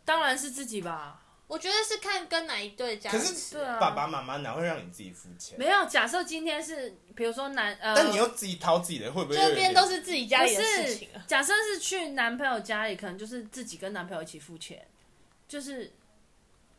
[0.05, 1.17] 当然是自己吧。
[1.47, 3.11] 我觉得是看跟哪一对家。
[3.11, 5.57] 可是爸爸妈妈哪会让你自己付钱？
[5.57, 9.35] 没有，假设今天是，比如说男呃，但你又自己掏自己的，会不会？
[9.35, 11.09] 这边都是自己家里的事情。
[11.27, 14.87] 假设是去男朋友家里，可能就是自己跟男朋友一起付钱，
[15.47, 15.91] 就是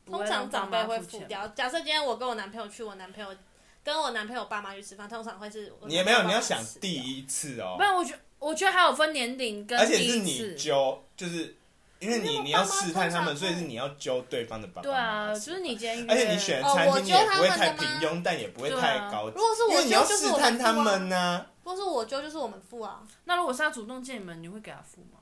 [0.06, 1.48] 通常长辈会付掉。
[1.48, 3.36] 假设今天我跟我男朋友去，我男朋友。
[3.84, 5.88] 跟我男朋友爸妈去吃饭，通常会是我。
[5.88, 7.76] 你也没有，你要想第一次哦。
[7.78, 9.78] 没有，我觉我觉得还有分年龄跟。
[9.78, 11.56] 而且是你揪，就是
[11.98, 14.82] 因为你你要试探他们，所以是你要揪对方的爸爸。
[14.82, 16.08] 对啊，就是你今天。
[16.08, 19.36] 而且你选的餐厅也不会太平庸，但也不会太高级。
[19.36, 21.46] 如果是我揪，就是试探他们呢。
[21.64, 23.02] 如果是我揪，就是我们付啊。
[23.24, 25.18] 那如果是他主动见你们，你会给他付吗？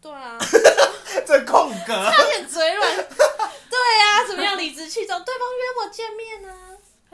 [0.00, 0.38] 对啊。
[1.26, 1.94] 这空格。
[1.94, 2.96] 差点嘴软。
[2.96, 5.22] 对啊，怎么样理直气壮？
[5.24, 6.65] 对方约我见面呢？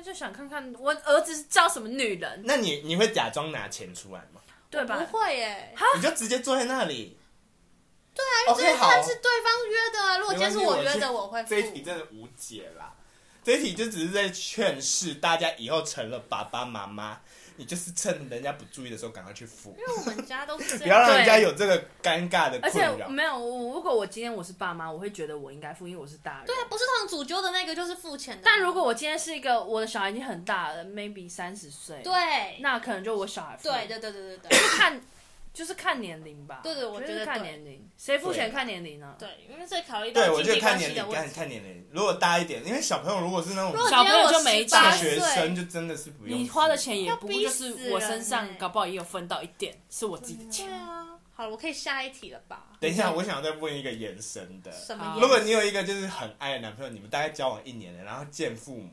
[0.03, 2.43] 他就想看看我儿子是叫什么女人。
[2.45, 4.41] 那你你会假装拿钱出来吗？
[4.69, 4.97] 对吧？
[4.97, 5.73] 不会耶。
[5.95, 7.17] 你就直接坐在那里。
[8.13, 10.19] 对啊，因为这看是对方约的啊。
[10.19, 11.45] 如果今天是我约的，我会。
[11.45, 12.93] 这一题真的无解啦。
[13.45, 17.21] 这一题就只是在劝世，大家以后成了爸爸妈妈。
[17.63, 22.93] 你就是趁人家不注意的时候赶快去付，因为我们家都是这样，不要让人家有这个尴尬的困扰。
[22.93, 26.47] 而且没有，我如果我今天我是爸妈，我会觉得我应该付，因为我是大人。
[26.47, 28.43] 对啊，不是他们主揪的那个就是付钱的。
[28.45, 33.69] 但如果我今天是一个我的小孩已经很大了，maybe 三十岁，对，那可能就我小孩付。
[33.69, 35.01] 对对对对对对，就看。
[35.53, 39.15] 就是看年龄吧，对对，我觉得看年龄，谁付钱看年龄呢？
[39.19, 41.87] 对，因为这考虑到对，我觉得看年龄，看看年龄。
[41.91, 46.39] 如果大一点，因为小朋友如果是那种小朋友就没大学生，就真的是不用。
[46.39, 50.67] 你花的钱也不就是我身上，搞不好也有分到一点，是我自己的钱。
[50.67, 52.69] 对啊，好了，我可以下一题了吧？
[52.81, 54.73] 等一下，我想再问一个延伸的。
[54.73, 55.19] 什么？
[55.21, 58.91] 如果你有一个就是很爱的男朋友，你们大概交往一年了，然后见父母。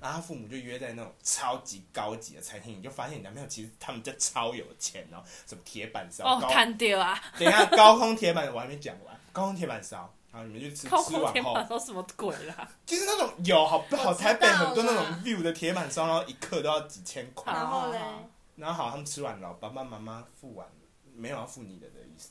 [0.00, 7.20] 然后他父母就约在那种超级高级的餐厅，你就发现你男朋友其实他们家超有钱哦，什么铁板烧哦，看掉啊！
[7.38, 12.68] 等一下，高空铁板我还没讲完，高空铁板烧，然后你们就吃，高空吃完后，说什么鬼啦？
[12.84, 14.12] 就是那种有好不好？
[14.12, 17.52] 台北很多那种 view 的铁板烧，然后一客都要几千块。
[17.52, 17.98] 然后嘞，
[18.56, 20.66] 然后好，他们吃完了，爸爸妈妈付完，
[21.14, 22.30] 没有要付你的的意思。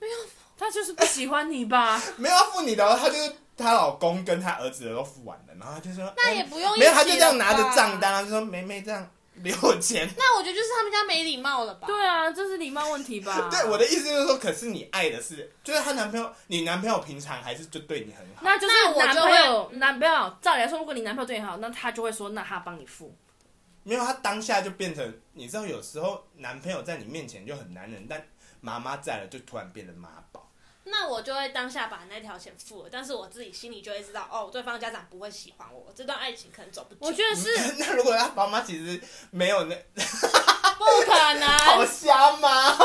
[0.00, 0.14] 没有，
[0.56, 2.00] 他就是不喜欢你吧？
[2.16, 3.34] 没有要付你的，他就是。
[3.58, 11.86] 她老公跟她儿子的都付完了，然后她就说：“那也不用，没有，她就这样拿着账单，就说妹妹这样留钱。”那我觉得就是他们家没礼貌了吧？
[11.86, 13.48] 对啊，这是礼貌问题吧？
[13.50, 18.42] 对，我的意思就是说，可是你爱的是，就是她男朋友，你男朋友平常还是就对你很好。
[18.42, 23.14] 那就是男朋友，男朋友照理来说，如果你男朋友对你好，那他就会说，那他帮你付。
[23.82, 28.22] 没有，他当下就变成，你知道，有时候男朋友在你面前就很男人，但
[28.60, 30.27] 妈妈在了，就突然变得妈宝。
[30.90, 37.00] 那我就会当下把那条钱付了，但是我自己心里就会知道，哦，对方家长不会喜欢我，这段爱情可能走不久。
[37.02, 37.74] 我觉得是。
[37.78, 41.48] 那如果他爸妈其实没有那，不可能。
[41.48, 42.78] 好瞎吗？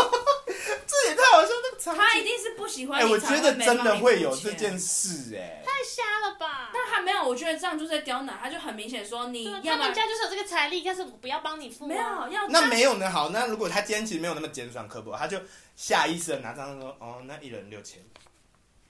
[0.88, 1.98] 这也太好笑了。
[1.98, 3.04] 他一定是不喜欢你。
[3.04, 5.62] 哎，我觉得真的会有这件事，哎。
[5.66, 6.70] 太瞎了吧？
[6.74, 9.76] 但他没有，我觉得这样就是在刁难，他就很明显说你要。
[9.76, 11.88] 他们家就是有这个财力，但是我不要帮你付。
[11.88, 12.48] 没有要。
[12.50, 13.10] 那没有呢？
[13.10, 15.40] 好，那如果他今天其实没有那么尖酸刻薄，他就。
[15.76, 18.00] 下意识的拿张说，哦，那一人六千，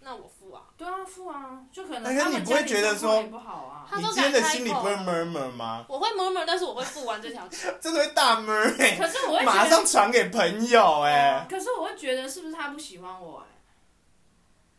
[0.03, 2.03] 那我付啊，对啊，付啊，就可能。
[2.03, 3.87] 但是你不会觉得说不好啊？
[3.95, 5.85] 你今天的心里不会 murmur 吗？
[5.87, 7.73] 我会 murmur，但是我会付完这条钱。
[7.79, 8.97] 真的会大 murmur 哎！
[8.97, 11.45] 可是我会马上传给朋友哎。
[11.49, 13.45] 可是我会觉得是不是他不喜欢我哎？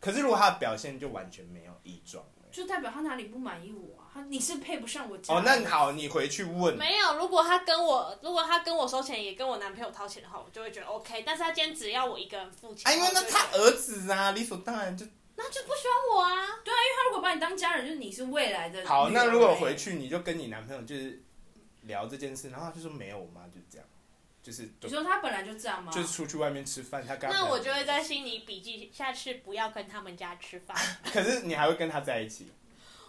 [0.01, 2.23] 可是如果他的表现就完全没有异状，
[2.53, 5.35] 就代表他哪里不满意我你是配不上我家。
[5.35, 6.77] 哦，那好，你回去问。
[6.77, 11.23] 没有，如果他跟我，如果他跟我收钱，也跟我男朋友掏钱的话，我就会觉得 OK。
[11.27, 15.05] 但是他今天只要我一个人付钱，啊，因为那他儿子啊，理所当然就。
[15.37, 16.47] 那就不喜欢我啊。
[16.65, 18.87] 对啊，因为他如果把你当家人，就是你是未来的。
[18.87, 21.23] 好，那如果回去你就跟你男朋友就是
[21.83, 23.87] 聊这件事，然后他就说没有，我妈就这样。
[24.43, 25.91] 就是你说他本来就这样吗？
[25.91, 30.77] 就是出去外面吃饭，他刚那我就会在心里笔记，下次不要跟他们家吃饭。
[31.11, 32.53] 可是你还会跟他在一起？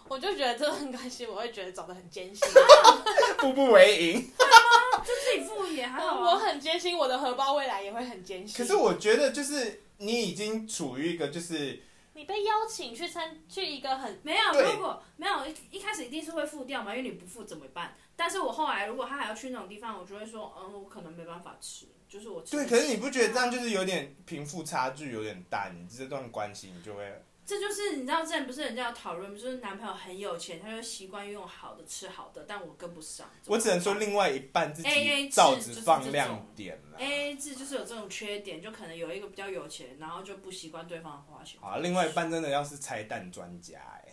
[0.08, 2.48] 我就觉得这段关系，我会觉得走得很艰辛，
[3.38, 4.12] 步步为营。
[4.38, 5.04] 对吗？
[5.04, 6.20] 就自己付也还好。
[6.20, 8.56] 我很艰辛，我的荷包未来也会很艰辛。
[8.56, 11.82] 可是我觉得，就是你已经处于一个就是。
[12.14, 17.94] 你被邀请去参去一个很没有，如果没有一一开始一定是会付掉嘛，因为你不付怎么办？
[18.16, 22.52] 但是我后来如果他还要去那种地方，我就会说，嗯，我可能没办法吃，就是我吃。
[22.52, 25.70] 对，可是你不觉得这样就是有点贫富差距有点大？
[25.74, 27.22] 你这段关系你就会。
[27.46, 33.30] 这就是你知道，之前不是人家有讨论，就是男朋友很有钱，他就习惯用好的吃好的，但我跟不上。
[33.46, 36.98] 我只能说，另外一半自己罩子放亮点了。
[36.98, 41.60] A A 制就是有这种缺点，就可能有一个比较有钱，然后就不习惯对方的花钱。
[41.62, 44.05] 啊，另外一半真的要是拆弹专家哎。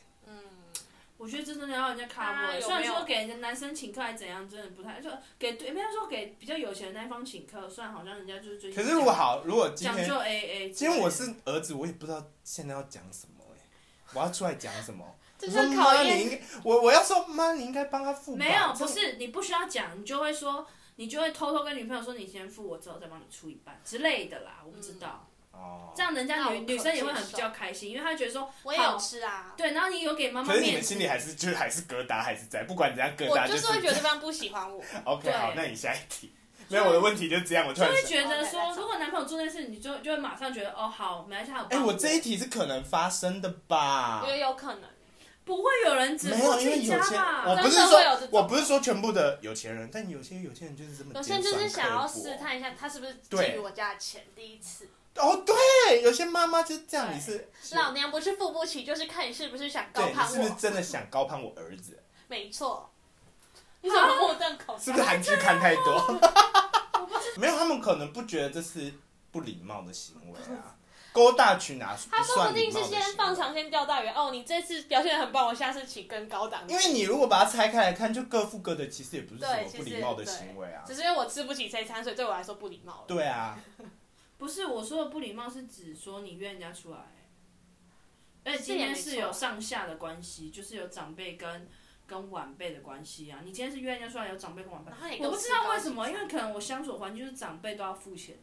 [1.24, 5.10] 我觉得真的要人家 cover，虽然说给人家男生请客还怎样，真的不太就
[5.40, 8.74] 给对，没有说给比较有钱的那一方请客，虽然好像人家就是最。
[8.74, 13.62] 可是如果好，如果今天讲究 A A，今天我是儿子，我也不知道现在要讲什么哎，
[14.14, 15.16] 我要出来讲什么？
[15.40, 16.18] 这是考验。
[16.18, 18.36] 你应该，我我要说妈，你应该帮他付。
[18.36, 20.68] 没有，不是你不需要讲，你就会说，
[20.98, 25.26] 你就会偷偷跟女朋友说，你先付，我之后再帮你出一半之类的啦，我不知道。
[25.54, 34.84] 哦，这样人家女女生也会很比较开心，因为她觉得说我也有吃啊，对，然后你有给妈妈面子，可是你们心里还是就是还是疙瘩还是在，不管怎样疙瘩，我就是会觉得对方不喜欢我。
[35.06, 36.34] OK，好，那你下一题，
[36.68, 44.22] 没有我的问题就这样，我突然就会觉得说，如果男朋友做这件事，你就就会马上觉得哦，好，没关系，哎，我这一题是可能发生的吧？
[44.24, 44.90] 我觉得有可能，
[45.46, 47.46] 不会有人只付去家吧？
[47.48, 54.90] 我不是说，我不是说全部的有钱人，但有些有钱人就是这么，有些人就是想要试探一下，他是不是觊觎我家的钱，第一次。
[55.16, 62.02] 哦，对，有些妈妈就是这样，你是老娘不是付不起，就是看你是不是想高攀我，是不是真的想高攀我儿子？
[62.28, 62.90] 没错，
[63.82, 64.84] 你怎么目瞪口呆？
[64.84, 66.20] 是不是韩剧看太多？
[67.38, 68.92] 没有，他们可能不觉得这是
[69.32, 70.76] 不礼貌的行为啊。
[71.14, 74.08] 勾大裙拿，他说不定是先放长线钓大鱼。
[74.08, 76.64] 哦，你这次表现得很棒，我下次请更高档。
[76.68, 80.82] 因为你如果把它拆开来看，就各付各的，其实也不是什么不礼貌的行为啊。
[80.88, 83.04] 只是因为我吃不起这一餐，所以对我来说不礼貌。
[83.08, 83.56] 对啊。
[84.44, 86.98] 不是我说的不礼貌，是指说你约人家出来，
[88.44, 91.70] 而且今天是有上下的关系，就是有长辈跟
[92.06, 93.40] 跟晚辈的关系啊。
[93.46, 94.92] 你今天是约人家出来，有长辈跟晚辈，
[95.22, 98.38] 我不知道为什么，因为可能我相处环境就是长辈都要付钱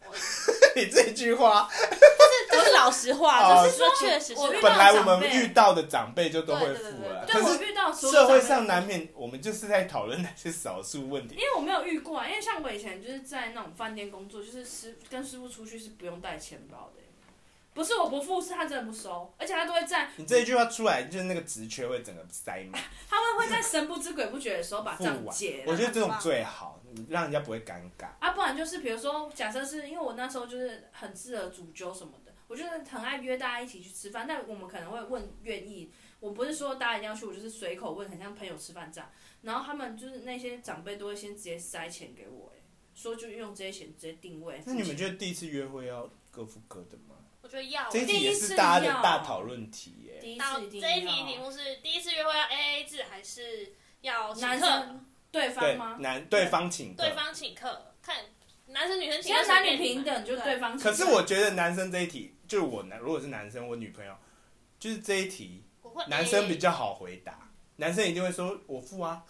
[0.74, 1.86] 你这句话，这
[2.68, 4.60] 是老实话，就是说确实是。
[4.60, 11.34] 本来我们遇到的长辈就都会付了，可是社会上难免，我们就是在讨论那些少数问题。
[11.34, 17.02] 因为我没有遇过，因为像我以前就是在那种饭店工作，就是师跟师傅出去是不用带钱包的。
[17.74, 20.10] 不是我不付，是他真的不收，而且他都会在。
[20.16, 22.82] 你这一句话出来，就是那个职缺会整个塞满。
[23.08, 25.62] 他们会在神不知鬼不觉的时候把账结。
[25.64, 28.08] 我觉得这种最好，让人家不会尴尬。
[28.18, 39.08] 啊，不然就是比如说，假设是因为我那时候就是很适合煮酒什么的，我就是很爱约大家一起去吃饭，但我们可能会问愿意，我不是说大家一定要去，我就是随口问，很像朋友吃饭这样。
[39.42, 42.60] 然后他们就是那些长辈都会先直接塞钱给我，哎，
[42.94, 44.60] 说就用这些钱直接定位。
[44.66, 47.14] 那你们觉得第一次约会要各付各的吗？
[47.40, 50.18] 我觉得要，这一题也是大家的大讨论题耶。
[50.20, 55.96] 第一次这一题题目是第一次约会要 A A 制还是要男生对方吗？
[56.00, 58.16] 男对方请对方请客，看
[58.68, 60.78] 男生女生请客，男女平等就对方。
[60.78, 64.12] 可是我觉得男生这一题，就是我男如果是男生，我女朋友
[64.78, 65.64] 就是这一题，
[66.08, 67.38] 男生比较好回答，
[67.76, 69.22] 男生一定会说我付啊。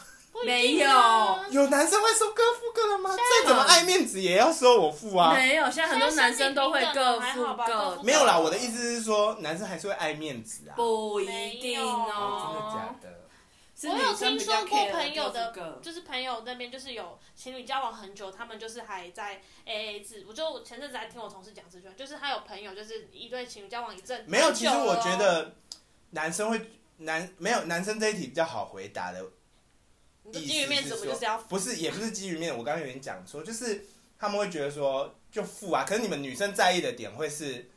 [0.45, 0.89] 没有，
[1.51, 3.11] 有男生会说各付各的吗？
[3.17, 5.35] 再怎么爱面子也要说我付啊。
[5.35, 8.01] 没有，现在很多男生都会各付各。
[8.03, 10.77] 没有啦，我的意思是说，男生还是会爱面子啊。
[10.77, 12.45] 不一定哦。
[12.45, 13.18] 真的假的？
[13.85, 20.25] 我有听说过朋友的，就是朋友那边就是有情侣交往很久，他们就是还在 A A 制。
[20.27, 24.25] 我就前阵子还听我同事讲这句话，就是他有朋友就是一对情侣交往一阵。
[24.27, 25.55] 没有，其实我觉得
[26.11, 26.61] 男生会
[26.97, 29.25] 男没有男生这一题比较好回答的。
[30.33, 32.59] 基于面子，不就是要不是，也不是基于面子。
[32.59, 33.87] 我刚刚有点讲说，就是
[34.19, 35.85] 他们会觉得说就付啊。
[35.85, 37.71] 可是你们女生在意的点会是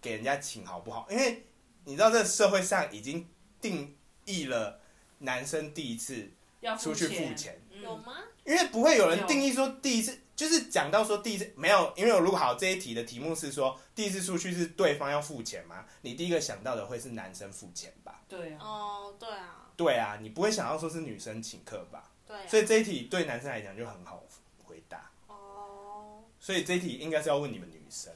[0.00, 1.06] 给人家请好不好？
[1.10, 1.44] 因为
[1.84, 3.28] 你知道这社会上已经
[3.60, 4.80] 定义了
[5.18, 6.30] 男生第一次
[6.78, 8.16] 出去付钱，有吗？
[8.44, 15.84] 因为不会有人定义说第一次就是讲到说第一次没有，因为我如果好这一题的题目是说第一次出去是对方要付钱吗？
[16.02, 18.22] 你第一个想到的会是男生付钱吧？
[18.28, 18.58] 对啊。
[18.60, 19.70] 哦，对啊。
[19.76, 22.10] 对啊，你不会想到说是女生请客吧？
[22.26, 22.46] 对啊。
[22.48, 24.24] 所以这一题对男生来讲就很好
[24.64, 25.10] 回答。
[25.26, 26.24] 哦。
[26.40, 28.12] 所以这一题应该是要问你们女生。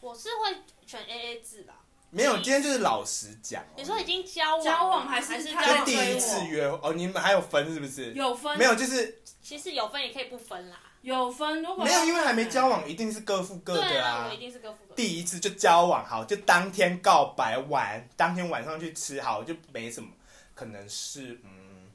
[0.00, 1.74] 我是会选 AA 制的。
[2.10, 3.64] 没有，今天就是老实讲。
[3.76, 6.92] 你说已经交往交往还是还是就第一次约哦？
[6.94, 8.12] 你们还有分是不是？
[8.14, 8.58] 有分。
[8.58, 10.80] 没有，就是其实有分也可以不分啦。
[11.02, 13.88] 有分，如果没有，因为还没交往，一定是各付各的啊。
[13.88, 14.96] 对啊，我一定是各付各的。
[14.96, 20.10] 第一次就交往好，就当天告白完，当天晚上去吃好，就没什么，
[20.54, 21.90] 可能是嗯，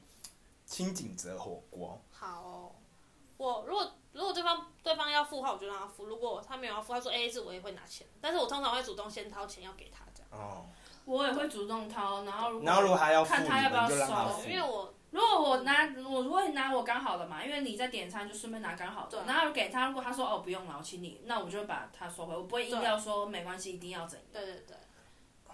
[0.64, 2.02] 清景泽火锅。
[2.10, 2.72] 好哦，
[3.36, 10.30] 我如果如果对方对方要付的话，我就让他付；如果他没有要付，他说 AA 制，我也会拿钱，但是我通常会主动先掏钱要给他这样。
[10.32, 10.66] 哦，
[11.04, 24.26] 我也会主动掏，然后如果然后如果还要付，看他要不要收，因为我如果我拿我会拿我刚好的嘛，因为你在点餐就顺便拿刚好的，然后给他，如果他说哦不用了，我请你，那我就会把他收回，我不会硬要说没关系，一定要怎样。
[24.32, 24.76] 对对对。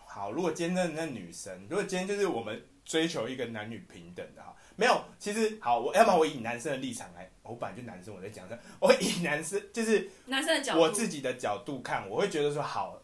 [0.06, 12.98] 好，如果今天那那女生，如果今天就是我们追求一个男女平等的哈，没有，其实好，我要不然我以男生的立场来，我本来就男生，我在讲的，我以男生就是男生的角度，我自己的角度看，我会觉得说好。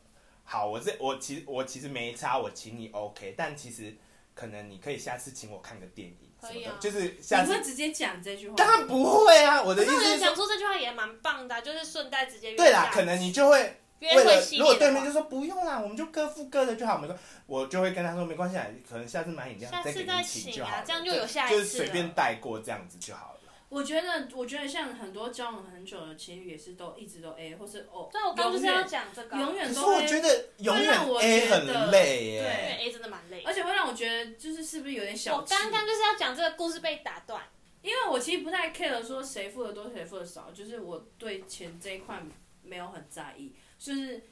[0.51, 3.95] 好，我这我其实我其实没差，我请你 OK，但其实
[4.35, 8.55] 可能你可以下次请我看个电影什么的，可以啊，就是下次你会直接讲这句话？
[8.57, 12.57] 当然不会啊，我的意思是讲出这句话也蛮棒的，就是顺带直接。
[12.57, 23.39] 对啦，可能你就会约会系列，如果对面就说不用啦，我们就各付各的就好，我们说，我就会跟他说没关系啊，可能下次买饮料再给你请就好了，这样就有下一次，就是随便带过这样子就好了。
[23.69, 29.85] 我觉得，我觉得像很多交往很久的情侣也是都一直都 A，或是哦，对，我刚就是要讲这个，永远都 A。
[29.85, 35.55] 可是我觉得永远 A 很累耶，对，因为 A 真的蛮累，而且会让我觉得就是是不是有点小气。
[35.55, 37.43] 我刚刚就是要讲这个故事被打断，
[37.83, 42.23] 因为我其实不太 care 说谁付的多谁付的少，就是我对钱这一块
[42.63, 44.23] 没有很在意，就是。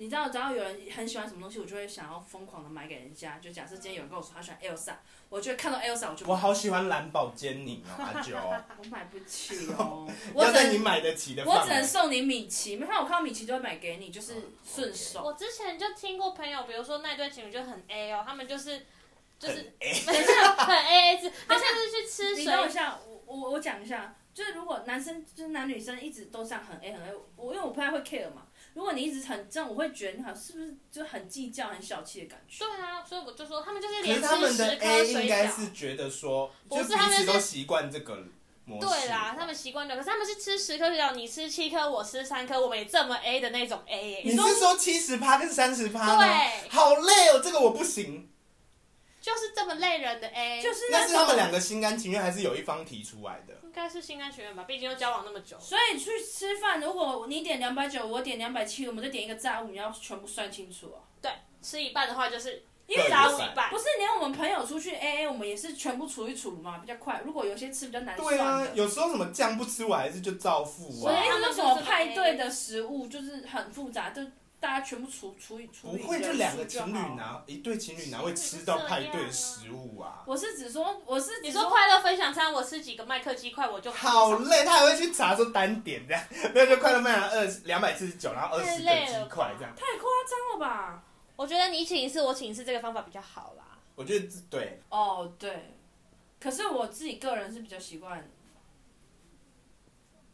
[0.00, 3.36] 你知道，只要有人很喜欢什么东西，我就会想要疯狂的买给人家。
[3.40, 4.92] 就假设今天有人跟我说他喜欢 Elsa，
[5.28, 6.24] 我就会看到 Elsa 我就。
[6.24, 8.36] 我好喜欢蓝宝坚尼哦，阿九。
[8.78, 10.08] 我买不起哦。
[10.36, 11.44] 要在你买得起的。
[11.44, 14.34] 我只能送你米奇，没看我看到米奇就会买给你，就是
[14.64, 15.24] 顺手。
[15.24, 18.86] 我之前就听过朋友，比如说那对情侣就很 A 哦，他们就是
[19.40, 19.92] 就是很 A，
[20.58, 22.44] 很 A A 制，他们就是去吃水。
[22.44, 28.44] 你等一下，我我我讲一下，就是如果男生就是男女生一直都这样很 A 很 A，我因为我不太会 care 嘛。
[28.78, 32.64] 如果你一直很这样，我会觉得你好像是不是就很计较、很小气的感觉？
[32.64, 34.46] 对啊，所以我就说他们就是连吃十颗水饺。
[34.46, 38.16] 可是他们的 A 应该是觉得说，就彼此都习惯这个
[38.64, 38.86] 模式。
[38.86, 44.22] 对啦，他们习惯的，可是他们是吃十颗水饺，你吃七颗，我吃三颗，我们也这么 A 的那种 A 耶。
[44.24, 46.16] 你是说七十趴跟三十趴？
[46.16, 48.30] 对，好累哦，这个我不行。
[49.28, 53.52] 就是这么累人的 A，就是那是他们两个心甘情愿，还是有一方提出来的？
[53.62, 55.58] 应该是心甘情愿吧，毕竟都交往那么久。
[55.60, 61.04] 所以去吃饭，如果你点两百九，我点两百七，我们再点一个炸物，你要全部算清楚哦。
[61.20, 63.68] 对，吃一半的话就是因为炸物一半。
[63.68, 67.20] 不是连我们朋友出去 AA，我们也是全部除一除嘛，比较快。
[67.22, 68.26] 如果有些吃比较难算。
[68.26, 71.12] 对啊，有时候什么酱不吃，我还是就照付啊。
[71.12, 74.22] 所以他们什么派对的食物就是很复杂，就。
[74.60, 80.24] 大家全部除除以除以不会就两个情侣拿一对情侣哪会吃到派对的食物啊？
[80.26, 91.04] 我是只说我是你说快乐分享餐，我吃几个麦克鸡块我就好累，他还会去查说单点这样， 没有就快乐分享二两百四十九，然后二十个鸡块这样，太夸张了吧？
[91.36, 93.78] 我觉得你请一次我请一次这个方法比较好啦。
[93.94, 95.76] 我觉得对哦对，
[96.40, 98.28] 可是我自己个人是比较习惯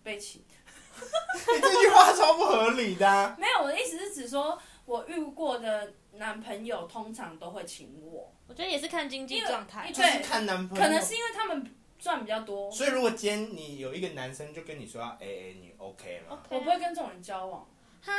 [0.02, 0.42] 被请。
[1.54, 3.36] 你这句话超不合理的啊。
[3.38, 8.32] 没有，我的意思是指说，我遇过的男朋友通常都会请我。
[8.46, 10.82] 我觉得也是看经济状态，就是看男朋友。
[10.84, 12.70] 可能是因为他们赚比较多。
[12.70, 16.54] 所以如果今天你有一个男生就跟你说要 AA，你 OK 吗？Okay.
[16.54, 17.66] 我不会跟这种人交往。
[18.02, 18.12] 哈？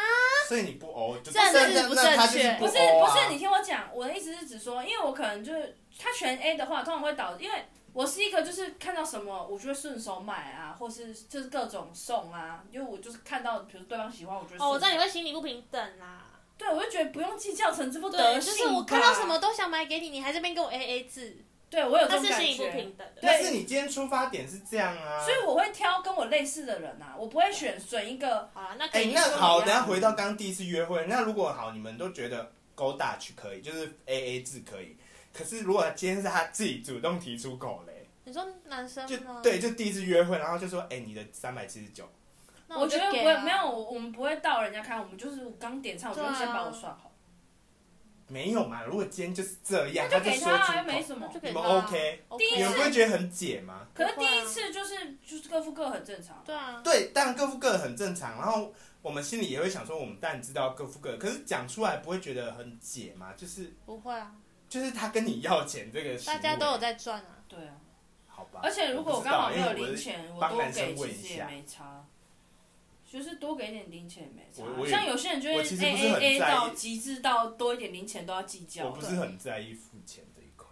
[0.47, 2.57] 所以你不 O，就这样子不正确。
[2.57, 7.65] 不是不是，你听我讲，我的意思是指说，因为我可能就是他全 A 的话，通常会导致因为。
[7.95, 16.25] 我是一个，就是看到什么，我就会顺手买啊，或是就是各种送啊，因为我就是看到，比如对方喜欢，我就哦，我知道你会心理不平等啦。
[16.57, 18.41] 对，我就觉得不用计较成这副德行。
[18.41, 21.37] 就是我看到什么都想买给你，你还这边跟我 A A 制。
[21.69, 22.29] 对，我有这种感觉。
[22.29, 23.21] 他是心理不平等的。
[23.21, 25.23] 但是你今天出发点是这样啊。
[25.23, 28.41] 所以我会挑跟我类似的人啊，我不会选选一个。
[28.53, 29.13] 啊，那可以。
[29.13, 34.95] 哎，那好，等下回到刚刚第一次约会，那如果好，你们都觉得 Go Dutch 可以，就是 A A 制可以，
[35.35, 38.07] 可是如果今天是他自己主动提出口嘞？
[38.23, 42.09] 你说男生就对，就第一次约会，然后就说，哎、欸，你的三百七十九。
[42.67, 47.11] 我，我觉得不会，没有，我们不会到人家开，我们就是刚点餐，我就先把我算好。
[48.27, 48.83] 没有嘛？
[48.83, 52.23] 如果今天就是这样，那就给他，他又没什么，你们 OK？
[52.55, 53.85] 你们不会觉得很解吗？
[53.93, 56.41] 可是第一次就是就是各付各很正常。
[56.43, 56.81] 对啊。
[56.83, 58.39] 对，当然各付各很正常。
[58.39, 58.73] 然后
[59.03, 63.33] 我们心里也会想说，我们当然知道各付各，可是讲出来不会觉得很解吗？
[63.37, 64.33] 就是不会啊。
[64.75, 67.39] 就是他跟你要钱这个，大家都有在赚啊。
[67.47, 67.75] 对啊。
[68.27, 68.59] 好吧。
[68.61, 72.05] 而且如果我刚好没有零钱，我多给其实也没差。
[73.09, 78.87] 就是多给一点零钱也没差，像有些人就会 A A A 到极致到多一点零钱都要计较。
[78.87, 80.67] 我不是很在意付钱这一块，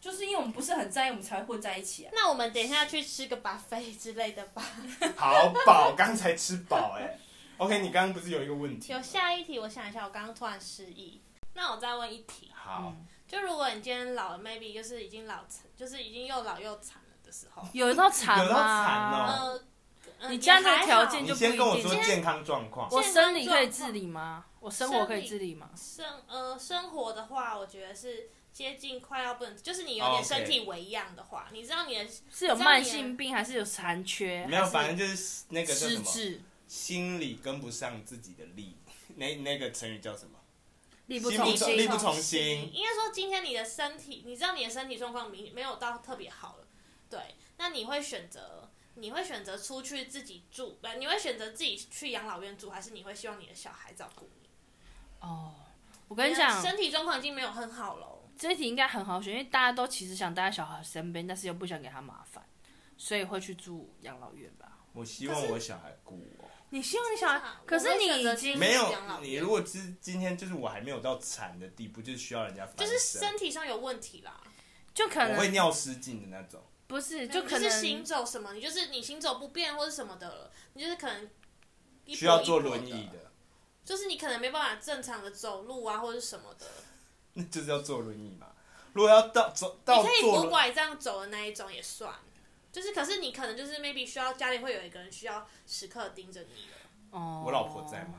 [0.00, 2.12] 就是因为我们不是很在意，我们才会混在一起啊。
[2.14, 4.62] 那我们等一下去吃个 buffet 之类的吧。
[5.16, 7.18] 好饱，刚才吃饱哎。
[7.58, 8.92] OK，你刚刚不是有一个问题？
[8.92, 11.20] 有下一题，我想一下，我刚刚突然失忆。
[11.54, 12.52] 那我再问一题。
[12.54, 12.94] 好。
[13.32, 17.66] 就如果你今天老了，maybe 就是已经老残，就是已经又老又残了的时候。
[17.72, 18.44] 有到残吗？
[18.44, 19.60] 有到残哦。
[20.28, 21.50] 你家的条件就不一定。
[21.50, 22.90] 你先跟我说健康状况。
[22.90, 24.44] 我生理可以自理吗？
[24.60, 25.70] 我生活可以自理吗？
[25.74, 34.46] 生呃，生活的话，我觉得是接近快要不能，就是你有点身体微恙的话，你知道你的是有慢性病还是有残缺？
[34.46, 36.38] 没有，反正就是那个叫什么？
[36.68, 38.76] 心理跟不上自己的力，
[39.16, 40.38] 那那个成语叫什么？
[41.06, 41.76] 力不从心。
[41.76, 42.70] 力不从心。
[42.72, 46.66] 应该说，今天你的身体，你知道你的身体状况没没有到特别好了，
[47.08, 48.70] 对，那你会选择？
[48.94, 50.88] 你会选择出去自己住，不？
[50.98, 54.48] 你会选择自己去养老院住，还是你会希望你的小孩照顾你？
[55.20, 55.54] 哦，
[56.08, 58.18] 我跟你讲，身体状况已经没有很好了。
[58.36, 62.46] 这一题应该很好选，因为大家都其实想待在小孩身边，但是又不想给他麻烦，
[62.98, 64.78] 所以会去住养老院吧。
[64.92, 66.50] 我希望我小孩顾我。
[66.72, 67.40] 你希望你小孩？
[67.66, 68.90] 可是你已经没有。
[69.20, 74.40] 你如果今今天就是我还没有到惨的地步，就是需要人家，就是身体上有问题啦，
[74.94, 76.62] 就可能我会尿失禁的那种。
[76.86, 81.28] 不是，就可能是行走什么，你就是你行走不便或者什么的，你就是可能
[82.06, 83.30] 需要坐轮椅的，
[83.84, 86.66] 就是你可能没办法正常的走路啊，或者什么的，
[87.34, 88.46] 那就是要坐轮椅嘛。
[88.94, 92.14] 如果要到走到，你可以拄拐这样走的那一种也算，
[92.72, 96.72] 就是可是你可能就是 maybe 需要家里会有一个人需要时刻盯着你的。
[97.10, 98.14] 哦，我老婆在吗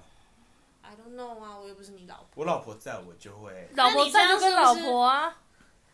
[0.83, 2.27] ？I don't know 啊，我又不是你老婆。
[2.35, 5.35] 我老婆在我就会，老婆在就跟老婆啊。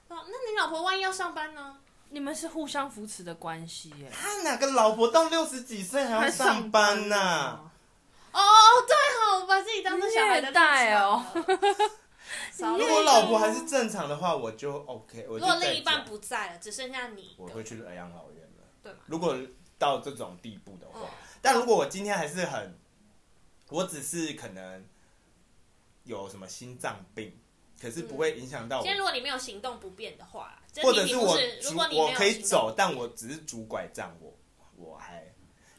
[0.10, 1.78] 哦，那你老婆万一要上班呢？
[2.10, 4.12] 你们是互相扶持的关系耶。
[4.12, 7.16] 他哪个老婆到六十几岁还要上班呢？
[7.16, 7.72] 啊？
[8.34, 8.42] 哦，
[8.88, 11.24] 对哦，我把自己当成小孩的带哦。
[12.58, 15.46] 如果老婆还是正常的话，我就 OK 我就。
[15.46, 18.26] 如果另一半不在了，只剩下你，我会去养老。
[18.84, 19.00] 对吗？
[19.06, 19.38] 如果
[19.78, 21.10] 到这种地步的话，嗯、
[21.42, 22.78] 但如果我今天还是很，
[23.70, 24.86] 我只是可能
[26.04, 27.38] 有什么心脏病。
[27.82, 28.84] 可是不会影响到我。
[28.84, 34.38] 今天如果你没有行动不便的话，或者是我如果你我可以走，但我只是拄拐杖，我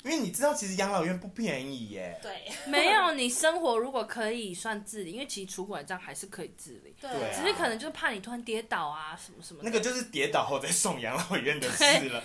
[0.02, 2.18] 因为你知道，其实养老院不便宜耶。
[2.22, 6.94] 对， 没有你生活如果可以算自理，因为其实拄拐杖还是可以自理。
[7.00, 9.60] 对，只是可能就是怕你突然跌倒啊什么什么。
[9.62, 12.22] 那个就是跌倒后再送养老院的事了。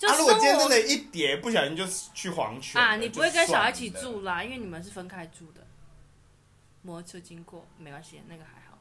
[0.00, 1.84] 他如果今天真的一跌，不小心就
[2.14, 5.66] 去黄泉啊，你不会跟小孩一起住啦，因为你们是分开住的。
[6.82, 8.78] 摩托车经过没关系，那个还好。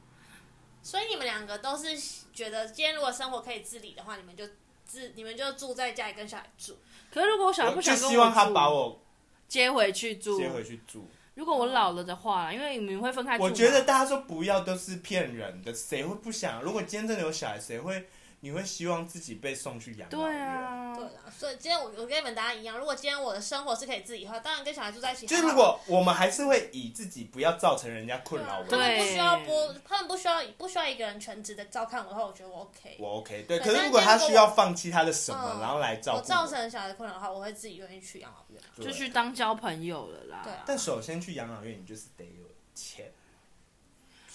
[0.82, 1.98] 所以你们两个都是
[2.34, 4.46] 觉得，今天如果生活可以自理的话，你们就
[4.94, 6.78] 自你们就住在家里跟小孩住。
[7.12, 9.02] 可是如果我小孩不想跟我住，就希望他把我
[9.48, 10.38] 接回去住。
[10.38, 11.08] 接回去住。
[11.34, 13.44] 如果我老了的话，因为你们会分开住。
[13.44, 16.62] 我觉得大家说不要都是骗人的，谁会不想？
[16.62, 18.08] 如果今天真的有小孩，谁会？
[18.44, 20.34] 你会希望自己被送去养老院？
[20.34, 21.32] 对啊，对啊。
[21.32, 22.78] 所以今天我我跟你们答案一样。
[22.78, 25.26] 如果今天我的生活是可以自己的话，当然跟小孩住在一起。
[25.26, 28.72] 就如果我们还是会以自己不要造成人家困扰为主。
[28.72, 32.98] 他们不需要播，他们不需要不需要一个人全职的照看我的话，我觉得我 OK。
[33.00, 33.60] 我 OK，对。
[33.60, 40.42] 可是如果他需要放弃他的什么，然后来照顾我，造成小孩的困扰的话，我会自己愿意去养老院，就去当交朋友了啦。
[40.44, 40.52] 对。
[40.66, 42.44] 但首先去养老院，你就是得有
[42.76, 43.10] 钱。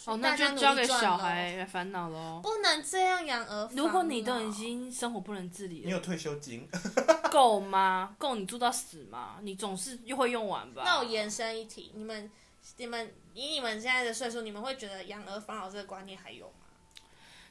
[0.08, 2.40] 哦，那就交给小孩来烦恼喽。
[2.42, 3.68] 不能这样养儿。
[3.72, 6.66] 如果你都已经生活不能自理了，你有退休金
[7.30, 8.16] 够吗？
[8.18, 9.36] 够你住到死吗？
[9.42, 10.82] 你总是又会用完吧？
[10.82, 12.30] 那我延伸一题，你们、
[12.78, 16.64] 你们以你们现在的岁数，你们会觉得养儿防老这个观念还有吗？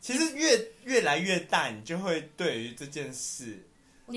[0.02, 3.68] 其实越越来越大，你就会对于这件事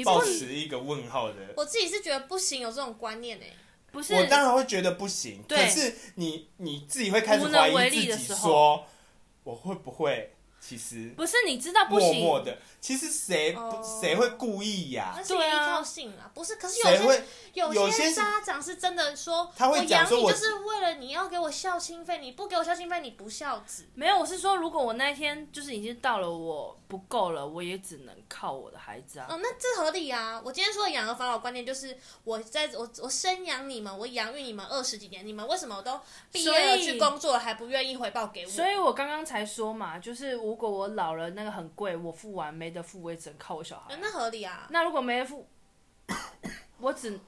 [0.03, 1.37] 保持一个问号的。
[1.59, 3.55] 我自己是觉得不行，有这种观念呢、欸。
[3.93, 5.43] 不是，我当然会觉得不行。
[5.49, 8.87] 对，可是你你自己会开始怀疑自己，说
[9.45, 10.33] 我会不会
[10.71, 12.57] 其实不是，你知道不行，默默的。
[12.81, 13.57] 其实谁
[14.01, 15.13] 谁会故意呀？
[15.17, 16.55] 那是依靠性啊，不是。
[16.55, 17.25] 可是有些
[17.75, 23.85] 有些家长是真的说，他会讲说，我养你就是为了你要给我孝亲费，你不给我孝亲费，你不孝子。
[23.97, 29.27] 没有，我是说，如果我那一天就是已经到了我不够了，我也只能靠我的孩子啊。
[29.29, 30.41] 哦，那这合理啊。
[30.45, 36.01] 我今天说的养儿防老观念就是，我在我我生养你们，我养育你们二十几年，你们为什么都
[36.31, 38.51] 毕业了去工作了还不愿意回报给我？
[38.51, 43.97] 所以我刚刚才说嘛，就是如果我老了，那个很贵，我付完没得付，我也只能靠我小孩。
[43.97, 44.69] 那合理啊。
[44.71, 45.49] 那如果没得付，
[46.79, 47.19] 我只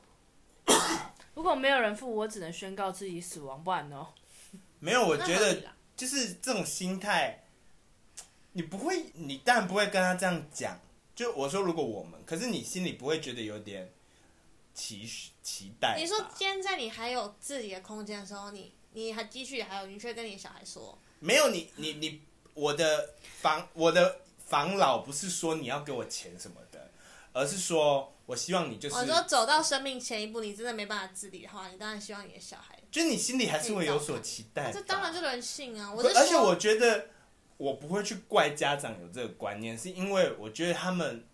[1.35, 4.07] 如果没有人付，我只能宣告自己死亡，不然呢？
[4.79, 5.63] 没有，我觉得
[5.97, 7.45] 就是这种心态，
[8.53, 10.79] 你不会，你当然不会跟他这样讲。
[11.15, 13.93] 就我说，如果我们，可是你心里不会觉得有点
[14.75, 15.09] 期
[15.43, 15.97] 期待？
[15.99, 22.23] 你说，今天在你还有自己的空间的时候，你你还继续还有，你却跟你小孩说，没有你你你，
[22.55, 24.19] 我的防我的。
[24.45, 26.91] 防老不是说你要给我钱什么的，
[27.33, 28.95] 而是说我希望你就是。
[28.95, 32.79] 我说走到生命前一步，你真的没办法自理的话，你当然希望你的小孩。
[32.91, 34.71] 就是你心里还是会有所期待。
[34.71, 35.91] 这当然就人性啊！
[35.91, 37.07] 我而且我觉得
[37.57, 41.25] 我不会去怪家长有这个观念，是因为我觉得他们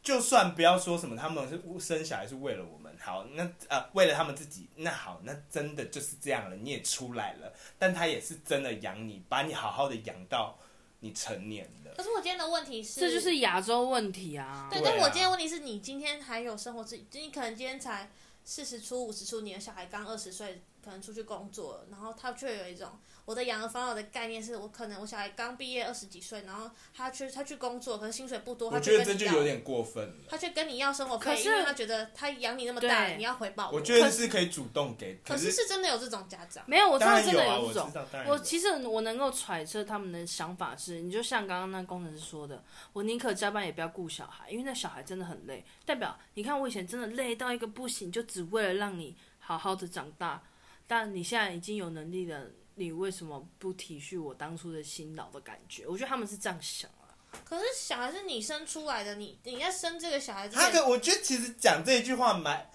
[0.00, 10.56] 就算不要说什么，他们是生小孩是为了我们好，那呃为了他们自己，那好，那真的就是这样了，你也出来了，但他也是真的养你，把你好好的养到。
[11.00, 14.68] 你成年了，可是我今天的问题是，这就是亚洲问题啊。
[14.70, 18.10] 对，但我今天的问题是你今天还有生活自己，你可能今天才
[18.44, 22.88] 四十出、五十出，你的小孩刚二十岁，可能出去工作，然后他却有一种。
[23.28, 30.14] 我的养儿防老的概念是我可能我小孩刚毕业二十几岁，然后他去他去工作，可是薪水不多，他觉得这就有点过分。
[30.26, 33.76] 他却跟你要生活费，因为他觉得他养你那么大，你要回报我。
[33.76, 35.20] 我觉得是可以主动给。
[35.22, 36.64] 可是是真的有这种家长？
[36.66, 37.92] 没有，我知道真的有这种。
[38.26, 42.64] 我其实我能够揣测他们的想法是，你就像刚刚那工程师说的，
[42.94, 45.62] 我宁可加班也不要顾小孩，因为那小孩真的很累。
[45.84, 50.42] 代表你看我以前真的累到一个不行，就只为了让你好好的长大，
[50.86, 52.46] 但你现在已经有能力了。
[52.78, 55.86] 你为什么不体恤我当初的辛劳的感觉？
[55.86, 57.10] 我觉得他们是这样想啊。
[57.44, 60.56] 可是小孩是你生出来的，你你要生这个小孩子。
[60.56, 62.70] 他可我觉得其实讲这一句话蛮，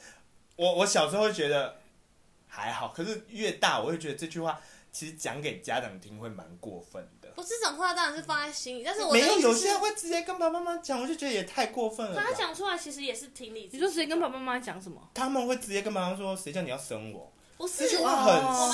[0.56, 1.80] 我我小时候会觉得
[2.47, 7.30] 还好，可是越大我会觉得这句话其实讲给家长听会蛮过分的。
[7.36, 12.22] 不是这种话当然是放在心里，但是我没有有些人会直接跟爸爸妈妈讲，我就觉得也太过分了。
[12.22, 13.78] 他讲出来其实也是挺理智。
[13.78, 15.10] 你说直接跟爸爸妈妈讲什么？
[15.16, 18.34] 他们会直接跟妈妈说：“谁叫你要生我？”不是，这句话很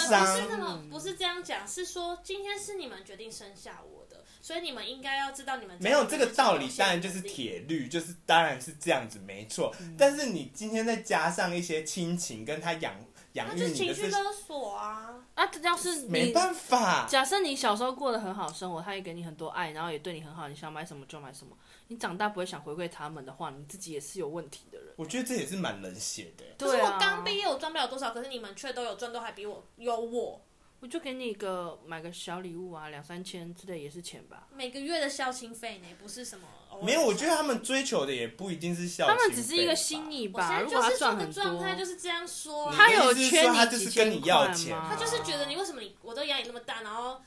[0.10, 0.22] 伤。
[0.22, 9.76] 我们不是那么，不是这样讲，是说今天是你们决定生下我的，所以你们应该要知道你们没有这个道理，当然就是铁律，就是当然是这样子，没错。
[9.80, 12.94] 嗯、但是你今天再加上一些亲情跟他养
[13.34, 15.24] 养育你的，情绪勒索啊！
[15.36, 21.56] 啊，要是没办法，假设你小时候过得很好生活，他也给你很多爱，然后也对你很好，你想买什么就买什么。
[21.88, 24.94] 你长大不会想回馈他们的话，你自己也是有问题的人。
[24.98, 26.46] 我觉得这也是蛮冷血的。
[26.58, 30.42] 可是我刚毕业，我赚不了多少，可是你们却都有赚，都还比我有我。
[30.82, 34.48] 我就给你一个买个小礼物啊，两三千之类也是钱吧。
[34.56, 36.48] 每个月的孝亲费呢，不是什么。
[36.82, 39.06] 没有，我觉得他们追求的也不一定是孝。
[39.06, 40.62] 他们只是一个心意吧。
[40.62, 42.72] 如果他赚很多，状态就是这样说。
[42.72, 44.88] 他有缺你几千块吗？
[44.90, 47.20] 他就是觉得你为什么你我都养你那么大，然后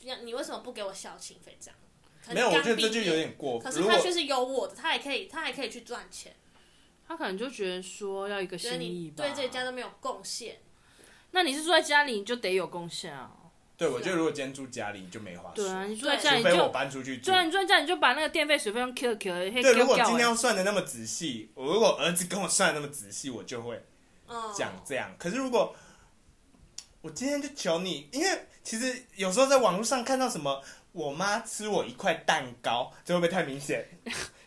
[0.00, 1.76] 你为什么不给我孝亲费这样？
[2.32, 3.72] 没有，我觉得这就有点过分。
[3.72, 6.36] 可是他却是有我的，他还可以，他还可以去赚钱。
[7.08, 9.24] 他可能就觉得说要一个心意吧。
[9.24, 10.58] 对这家都没有贡献。
[11.32, 13.30] 那你是住在家里，你就得有贡献啊。
[13.76, 15.64] 对，我觉得如果今天住家里，你就没话说。
[15.64, 16.50] 对啊，你住在家里就。
[16.50, 17.30] 除非我搬出去住。
[17.30, 19.34] 对啊，你住在家里你就把那个电费、水费用 Q Q。
[19.34, 23.82] 对，如果今天要算的那么仔细，我如果儿子跟我算的那么仔细，我就会
[24.56, 25.14] 讲这样。
[25.18, 25.74] 可是如果
[27.00, 30.62] 我今天就求你，因为其实有时候在网络上看到什么。
[30.92, 33.82] 我妈吃我一块蛋糕，这会不会太明显？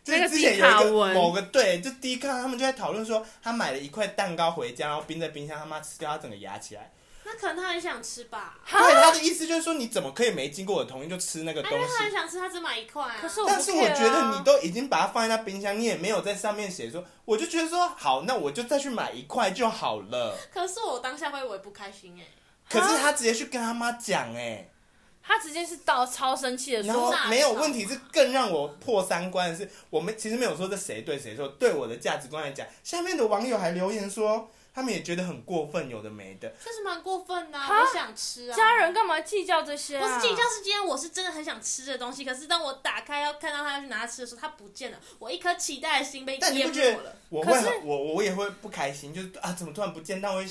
[0.06, 6.92] 就是之前有一个某个对，就第一看他们就在讨论说，他买了一块蛋糕回家，然后冰在冰箱，他妈吃掉，他整个牙起来。
[7.24, 8.56] 那可能他很想吃吧？
[8.70, 11.76] 对，他的意思就是说，你怎么可以没经过我同意就吃那个东西？
[11.76, 13.16] 因为他很想吃，他只买一块啊。
[13.20, 20.38] 可是我，但是我觉得你都已经把它放在那冰箱，你也没有在上面写说，我就觉得说好，那我就再去买一块就好了。
[20.54, 22.28] 可是我当下会我也不开心哎。
[22.70, 24.70] 可是他直接去跟他妈讲哎。
[25.28, 31.48] 他直接是到超生气的说，然后没有问题，是更让我破三观的是，我们其实没有说这谁对谁错。
[31.48, 36.54] 对我的价值观来讲，下面的网友还留言说，他们也觉得很过分，有的没的。
[36.64, 38.56] 这是蛮过分的，我想吃啊。
[38.56, 40.00] 家人干嘛计较这些？
[40.00, 46.52] 不是计较，是今天我是真的很想吃的东西，可是当我打开要看到他要去拿吃的时候，他不见了，我一颗期待的心被淹没了。
[46.52, 50.22] 但你不觉得我会，我我也会不开心，就是啊，怎么突然不见？
[50.22, 50.46] 但我会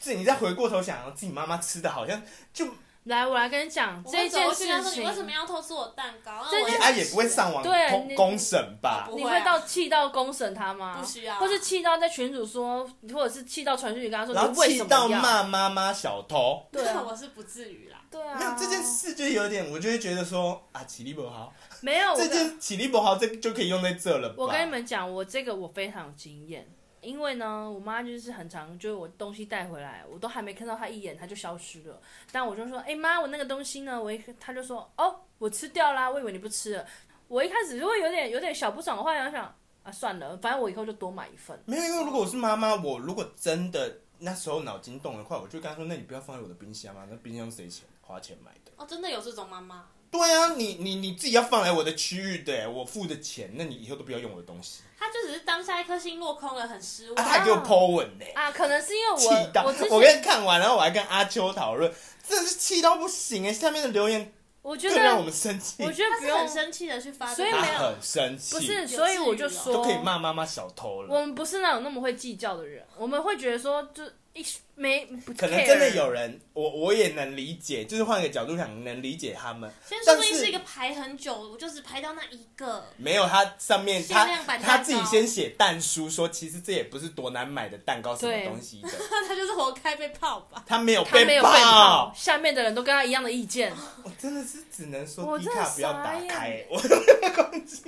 [0.00, 2.22] 自己再回过头想，自己妈妈吃的好像
[2.54, 2.68] 就。
[3.04, 5.02] 来，我来跟你讲这件事情。
[5.02, 6.46] 你为什么要偷吃我蛋糕？
[6.48, 9.08] 这件他也不会上网公公审吧？
[9.16, 10.98] 你会到气到公审他吗？
[11.00, 11.34] 不需要。
[11.36, 16.64] 或是气到在群主说，或者是气到传讯你跟他说，然后气到骂妈妈小偷。
[16.70, 17.98] 对啊，我是不至于啦。
[18.08, 18.38] 对啊。
[18.38, 21.52] 没有这件事就有点，我就会觉得说啊，起立不好。
[21.80, 24.32] 没有这件起立不好，这就可以用在这了。
[24.38, 26.72] 我跟你们讲，我这个我非常有经验。
[27.02, 32.00] 因为呢，我妈就是很常，就是我东西带回来，我都还没看到她一眼，她就消失了。
[32.30, 34.00] 但我就说，哎妈，我那个东西呢？
[34.00, 36.86] 我一她就说，哦，我吃掉啦，我以为你不吃了。
[37.26, 41.60] 我一开始如果有点有点小不爽的话，想想啊，算了，反正我以后就多买一份。
[41.66, 48.70] 没有，因为如果我是妈妈，我如果真的那时候脑筋动的话，我就跟她说，那你不要放在我的冰箱啊，那冰箱谁钱花钱买的？
[48.76, 49.88] 哦，真的有这种妈妈？
[50.10, 54.82] 对啊，你你你自己要放来我的区域的，我付的钱，那你以后都不要用我的东西。
[55.12, 57.14] 他就只是当下一颗星落空了，很失望。
[57.16, 58.24] 啊、他还给我 po 文呢。
[58.34, 61.92] 啊，可能是因为我气到我，我跟你看完，然后我还跟阿秋讨论，
[62.26, 63.52] 真的是气到不行哎！
[63.52, 64.32] 下面的留言，
[64.62, 65.82] 我觉得让我们生气。
[65.84, 68.54] 我觉得不用很生气的去发，所以没有很生气。
[68.54, 71.14] 不是，所以我就说都可以骂妈妈小偷了。
[71.14, 74.02] 我们不是那种那么会计较的人，我们会觉得说就。
[74.34, 74.42] 一
[74.74, 75.06] 没
[75.36, 79.70] 可能真的有人，我我也能理解，就是换个角度想，能理解他们。
[79.86, 82.82] 先说不定是一个排很久，我就只排到那一个。
[82.96, 84.24] 没有，他上面他
[84.56, 88.88] 他自己先写蛋书，说其实这也不是多难买的蛋糕，什么东西的。
[89.28, 90.64] 他就是活该被泡吧？
[90.66, 93.72] 他没有被泡，下面的人都跟他一样的意见。
[94.02, 96.64] 我真的是只能说，迪卡不要打开。
[96.70, 96.78] 我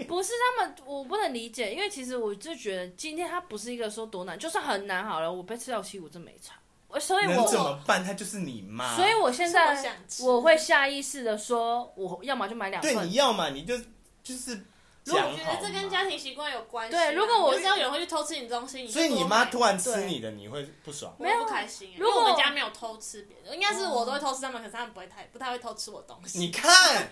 [0.07, 6.55] 不是他们，我不能理解，因为其实我就觉得今天他不是一个说多难，就算很难好了，我被吃到七，我真没差。
[7.01, 8.05] 所以我能怎么办？
[8.05, 8.97] 她就是你妈。
[8.97, 12.95] 所以我现在我会下意识的说，我要么就买两份。
[12.95, 13.77] 对，你要嘛，你就
[14.23, 14.67] 就是。
[15.07, 16.97] 我觉得这跟家庭习惯有关系。
[16.97, 21.15] 对，如果我就是要有人会去偷吃你东西，所以你妈突然吃你的，你会不爽？
[21.19, 21.93] 没有不开心。
[21.99, 26.39] 如果我们家没有偷吃别人，应该是我都会偷吃他们，可是他们不会太不太会偷吃我东西。
[26.39, 27.07] 你看，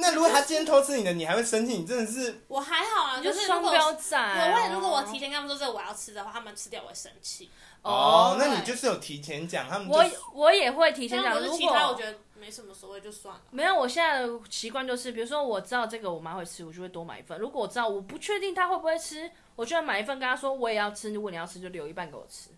[0.00, 1.74] 那如果他今天偷吃你的，你还会生气？
[1.74, 4.16] 你真的是我还好啊，就是双标仔。
[4.18, 7.50] 我会如果我提前跟他们说这个我要吃的话，他们吃掉我会生气。
[7.82, 11.38] 哦，那你就是有提前讲，他们我我也会提前讲。
[11.40, 13.40] 如果其他我觉得没什么所谓，就算了。
[13.50, 17.38] 没有，我现在的习惯就是，比如说我知道这个我妈会吃，我就会多买一份。
[17.38, 21.12] 如果我知道我不确定她会不会吃，我就要买一份，跟她说我也要吃。
[21.14, 22.50] 如果你要吃，就留一半给我吃。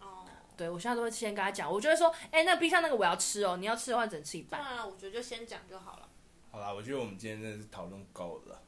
[0.00, 0.24] 哦，
[0.56, 4.62] 对，我现在都会先跟她讲，我就会说，哎，那冰箱那个我要吃哦，你要吃的话只能吃一半。
[4.62, 6.08] 当然，我觉得就先讲就好了。
[6.50, 8.60] 好啦，我觉得我们今天真的是讨论够了。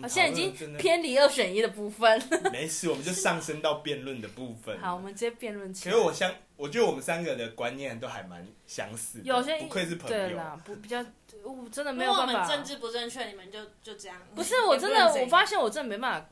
[0.00, 2.20] 我现在已经偏离二选一的部分。
[2.50, 4.80] 没事，我们就上升到辩论的部分。
[4.80, 5.92] 好，我们直接辩论起来。
[5.92, 9.24] 其实我相，我觉得我们三个的观念都还蛮相似的。
[9.24, 10.16] 有些不愧是朋友。
[10.16, 11.04] 对啦，不比较，
[11.44, 12.32] 我真的没有办法。
[12.32, 14.18] 如果我们政治不正确，你们就就这样。
[14.34, 16.28] 不是，我真的，我发现我真的没办法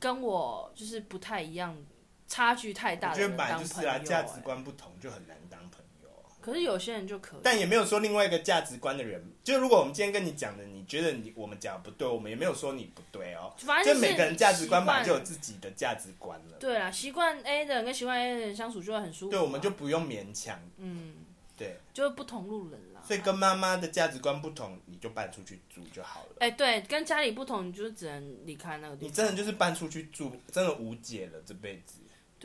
[0.00, 1.76] 跟我就是不太一样，
[2.26, 3.58] 差距太大的人当朋友。
[3.58, 5.81] 我觉得本来就是啊，价值观不同就很难当朋友。
[6.42, 13.54] 可是有些人就可以，但也没有说另外一个价值观的人，就如果我们今天跟你讲的，你觉得你我们讲的不对，我们也没有说你不对哦。
[13.58, 16.56] 反正就每个人价值观嘛，就有自己的价值观了。
[16.58, 19.30] 对啦，习惯 A 的人跟习惯 A 的人相处就会很舒服。
[19.30, 20.60] 对，我们就不用勉强。
[20.78, 21.14] 嗯，
[21.56, 23.00] 对，就是不同路人啦。
[23.06, 26.36] 所以跟妈妈的价值观不同，你就搬出去住就好了。
[26.38, 29.08] 哎，对，跟家里不同，你就只能离开那个地方。
[29.08, 31.98] 你真的就是搬出去住，真的无解了这辈子。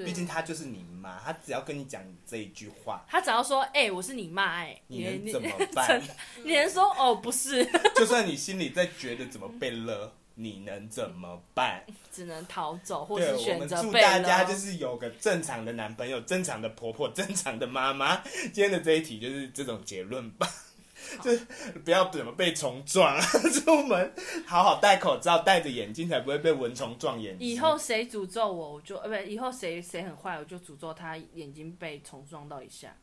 [0.06, 6.02] 毕竟她就是你妈，她只要跟你讲这一句话，他只要说：“哎、欸，我是你妈。”哎，你能怎么办？
[6.44, 7.64] 你能说：“哦，不是。
[7.96, 11.84] ”就算你心里在觉得怎么被勒，你能怎么办？
[12.12, 13.88] 只能逃走，或者选择被勒。
[13.88, 18.22] 我们祝大家就是有个正常的男朋友、正常的婆婆、正常的妈妈。
[18.54, 20.48] 今天的这一题就是这种结论吧。
[21.22, 21.32] 就
[21.84, 23.22] 不要怎么被虫撞啊！
[23.54, 24.14] 出门
[24.46, 27.48] 好好戴口罩，戴着眼镜才不会被蚊虫撞眼睛。
[27.48, 32.96] 以后谁诅咒我，我就呃不，以后谁谁很坏，我就诅咒他眼睛被虫撞到一下。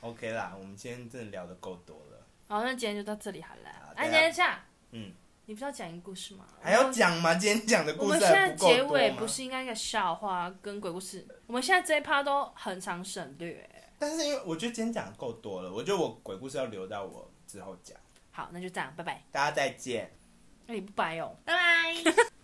[0.00, 2.26] OK 啦，我们今天真的聊得够多了。
[2.48, 3.70] 好，那今天就到这里好了。
[3.94, 5.12] 哎、啊，等一下，嗯，
[5.46, 6.46] 你不是要讲一个故事吗？
[6.60, 7.34] 还要讲吗？
[7.34, 8.04] 今天讲的故事？
[8.04, 11.26] 我们现在结尾不是应该一个笑话跟鬼故事？
[11.46, 13.68] 我们现在这一趴都很常省略。
[14.00, 17.96] 但是因为我觉得今天讲的够多了，我觉得我鬼故事要留到我之后讲。
[18.32, 19.22] 好，那就这样，拜拜。
[19.30, 20.10] 大家再见。
[20.66, 22.30] 那你不拜哦，拜拜。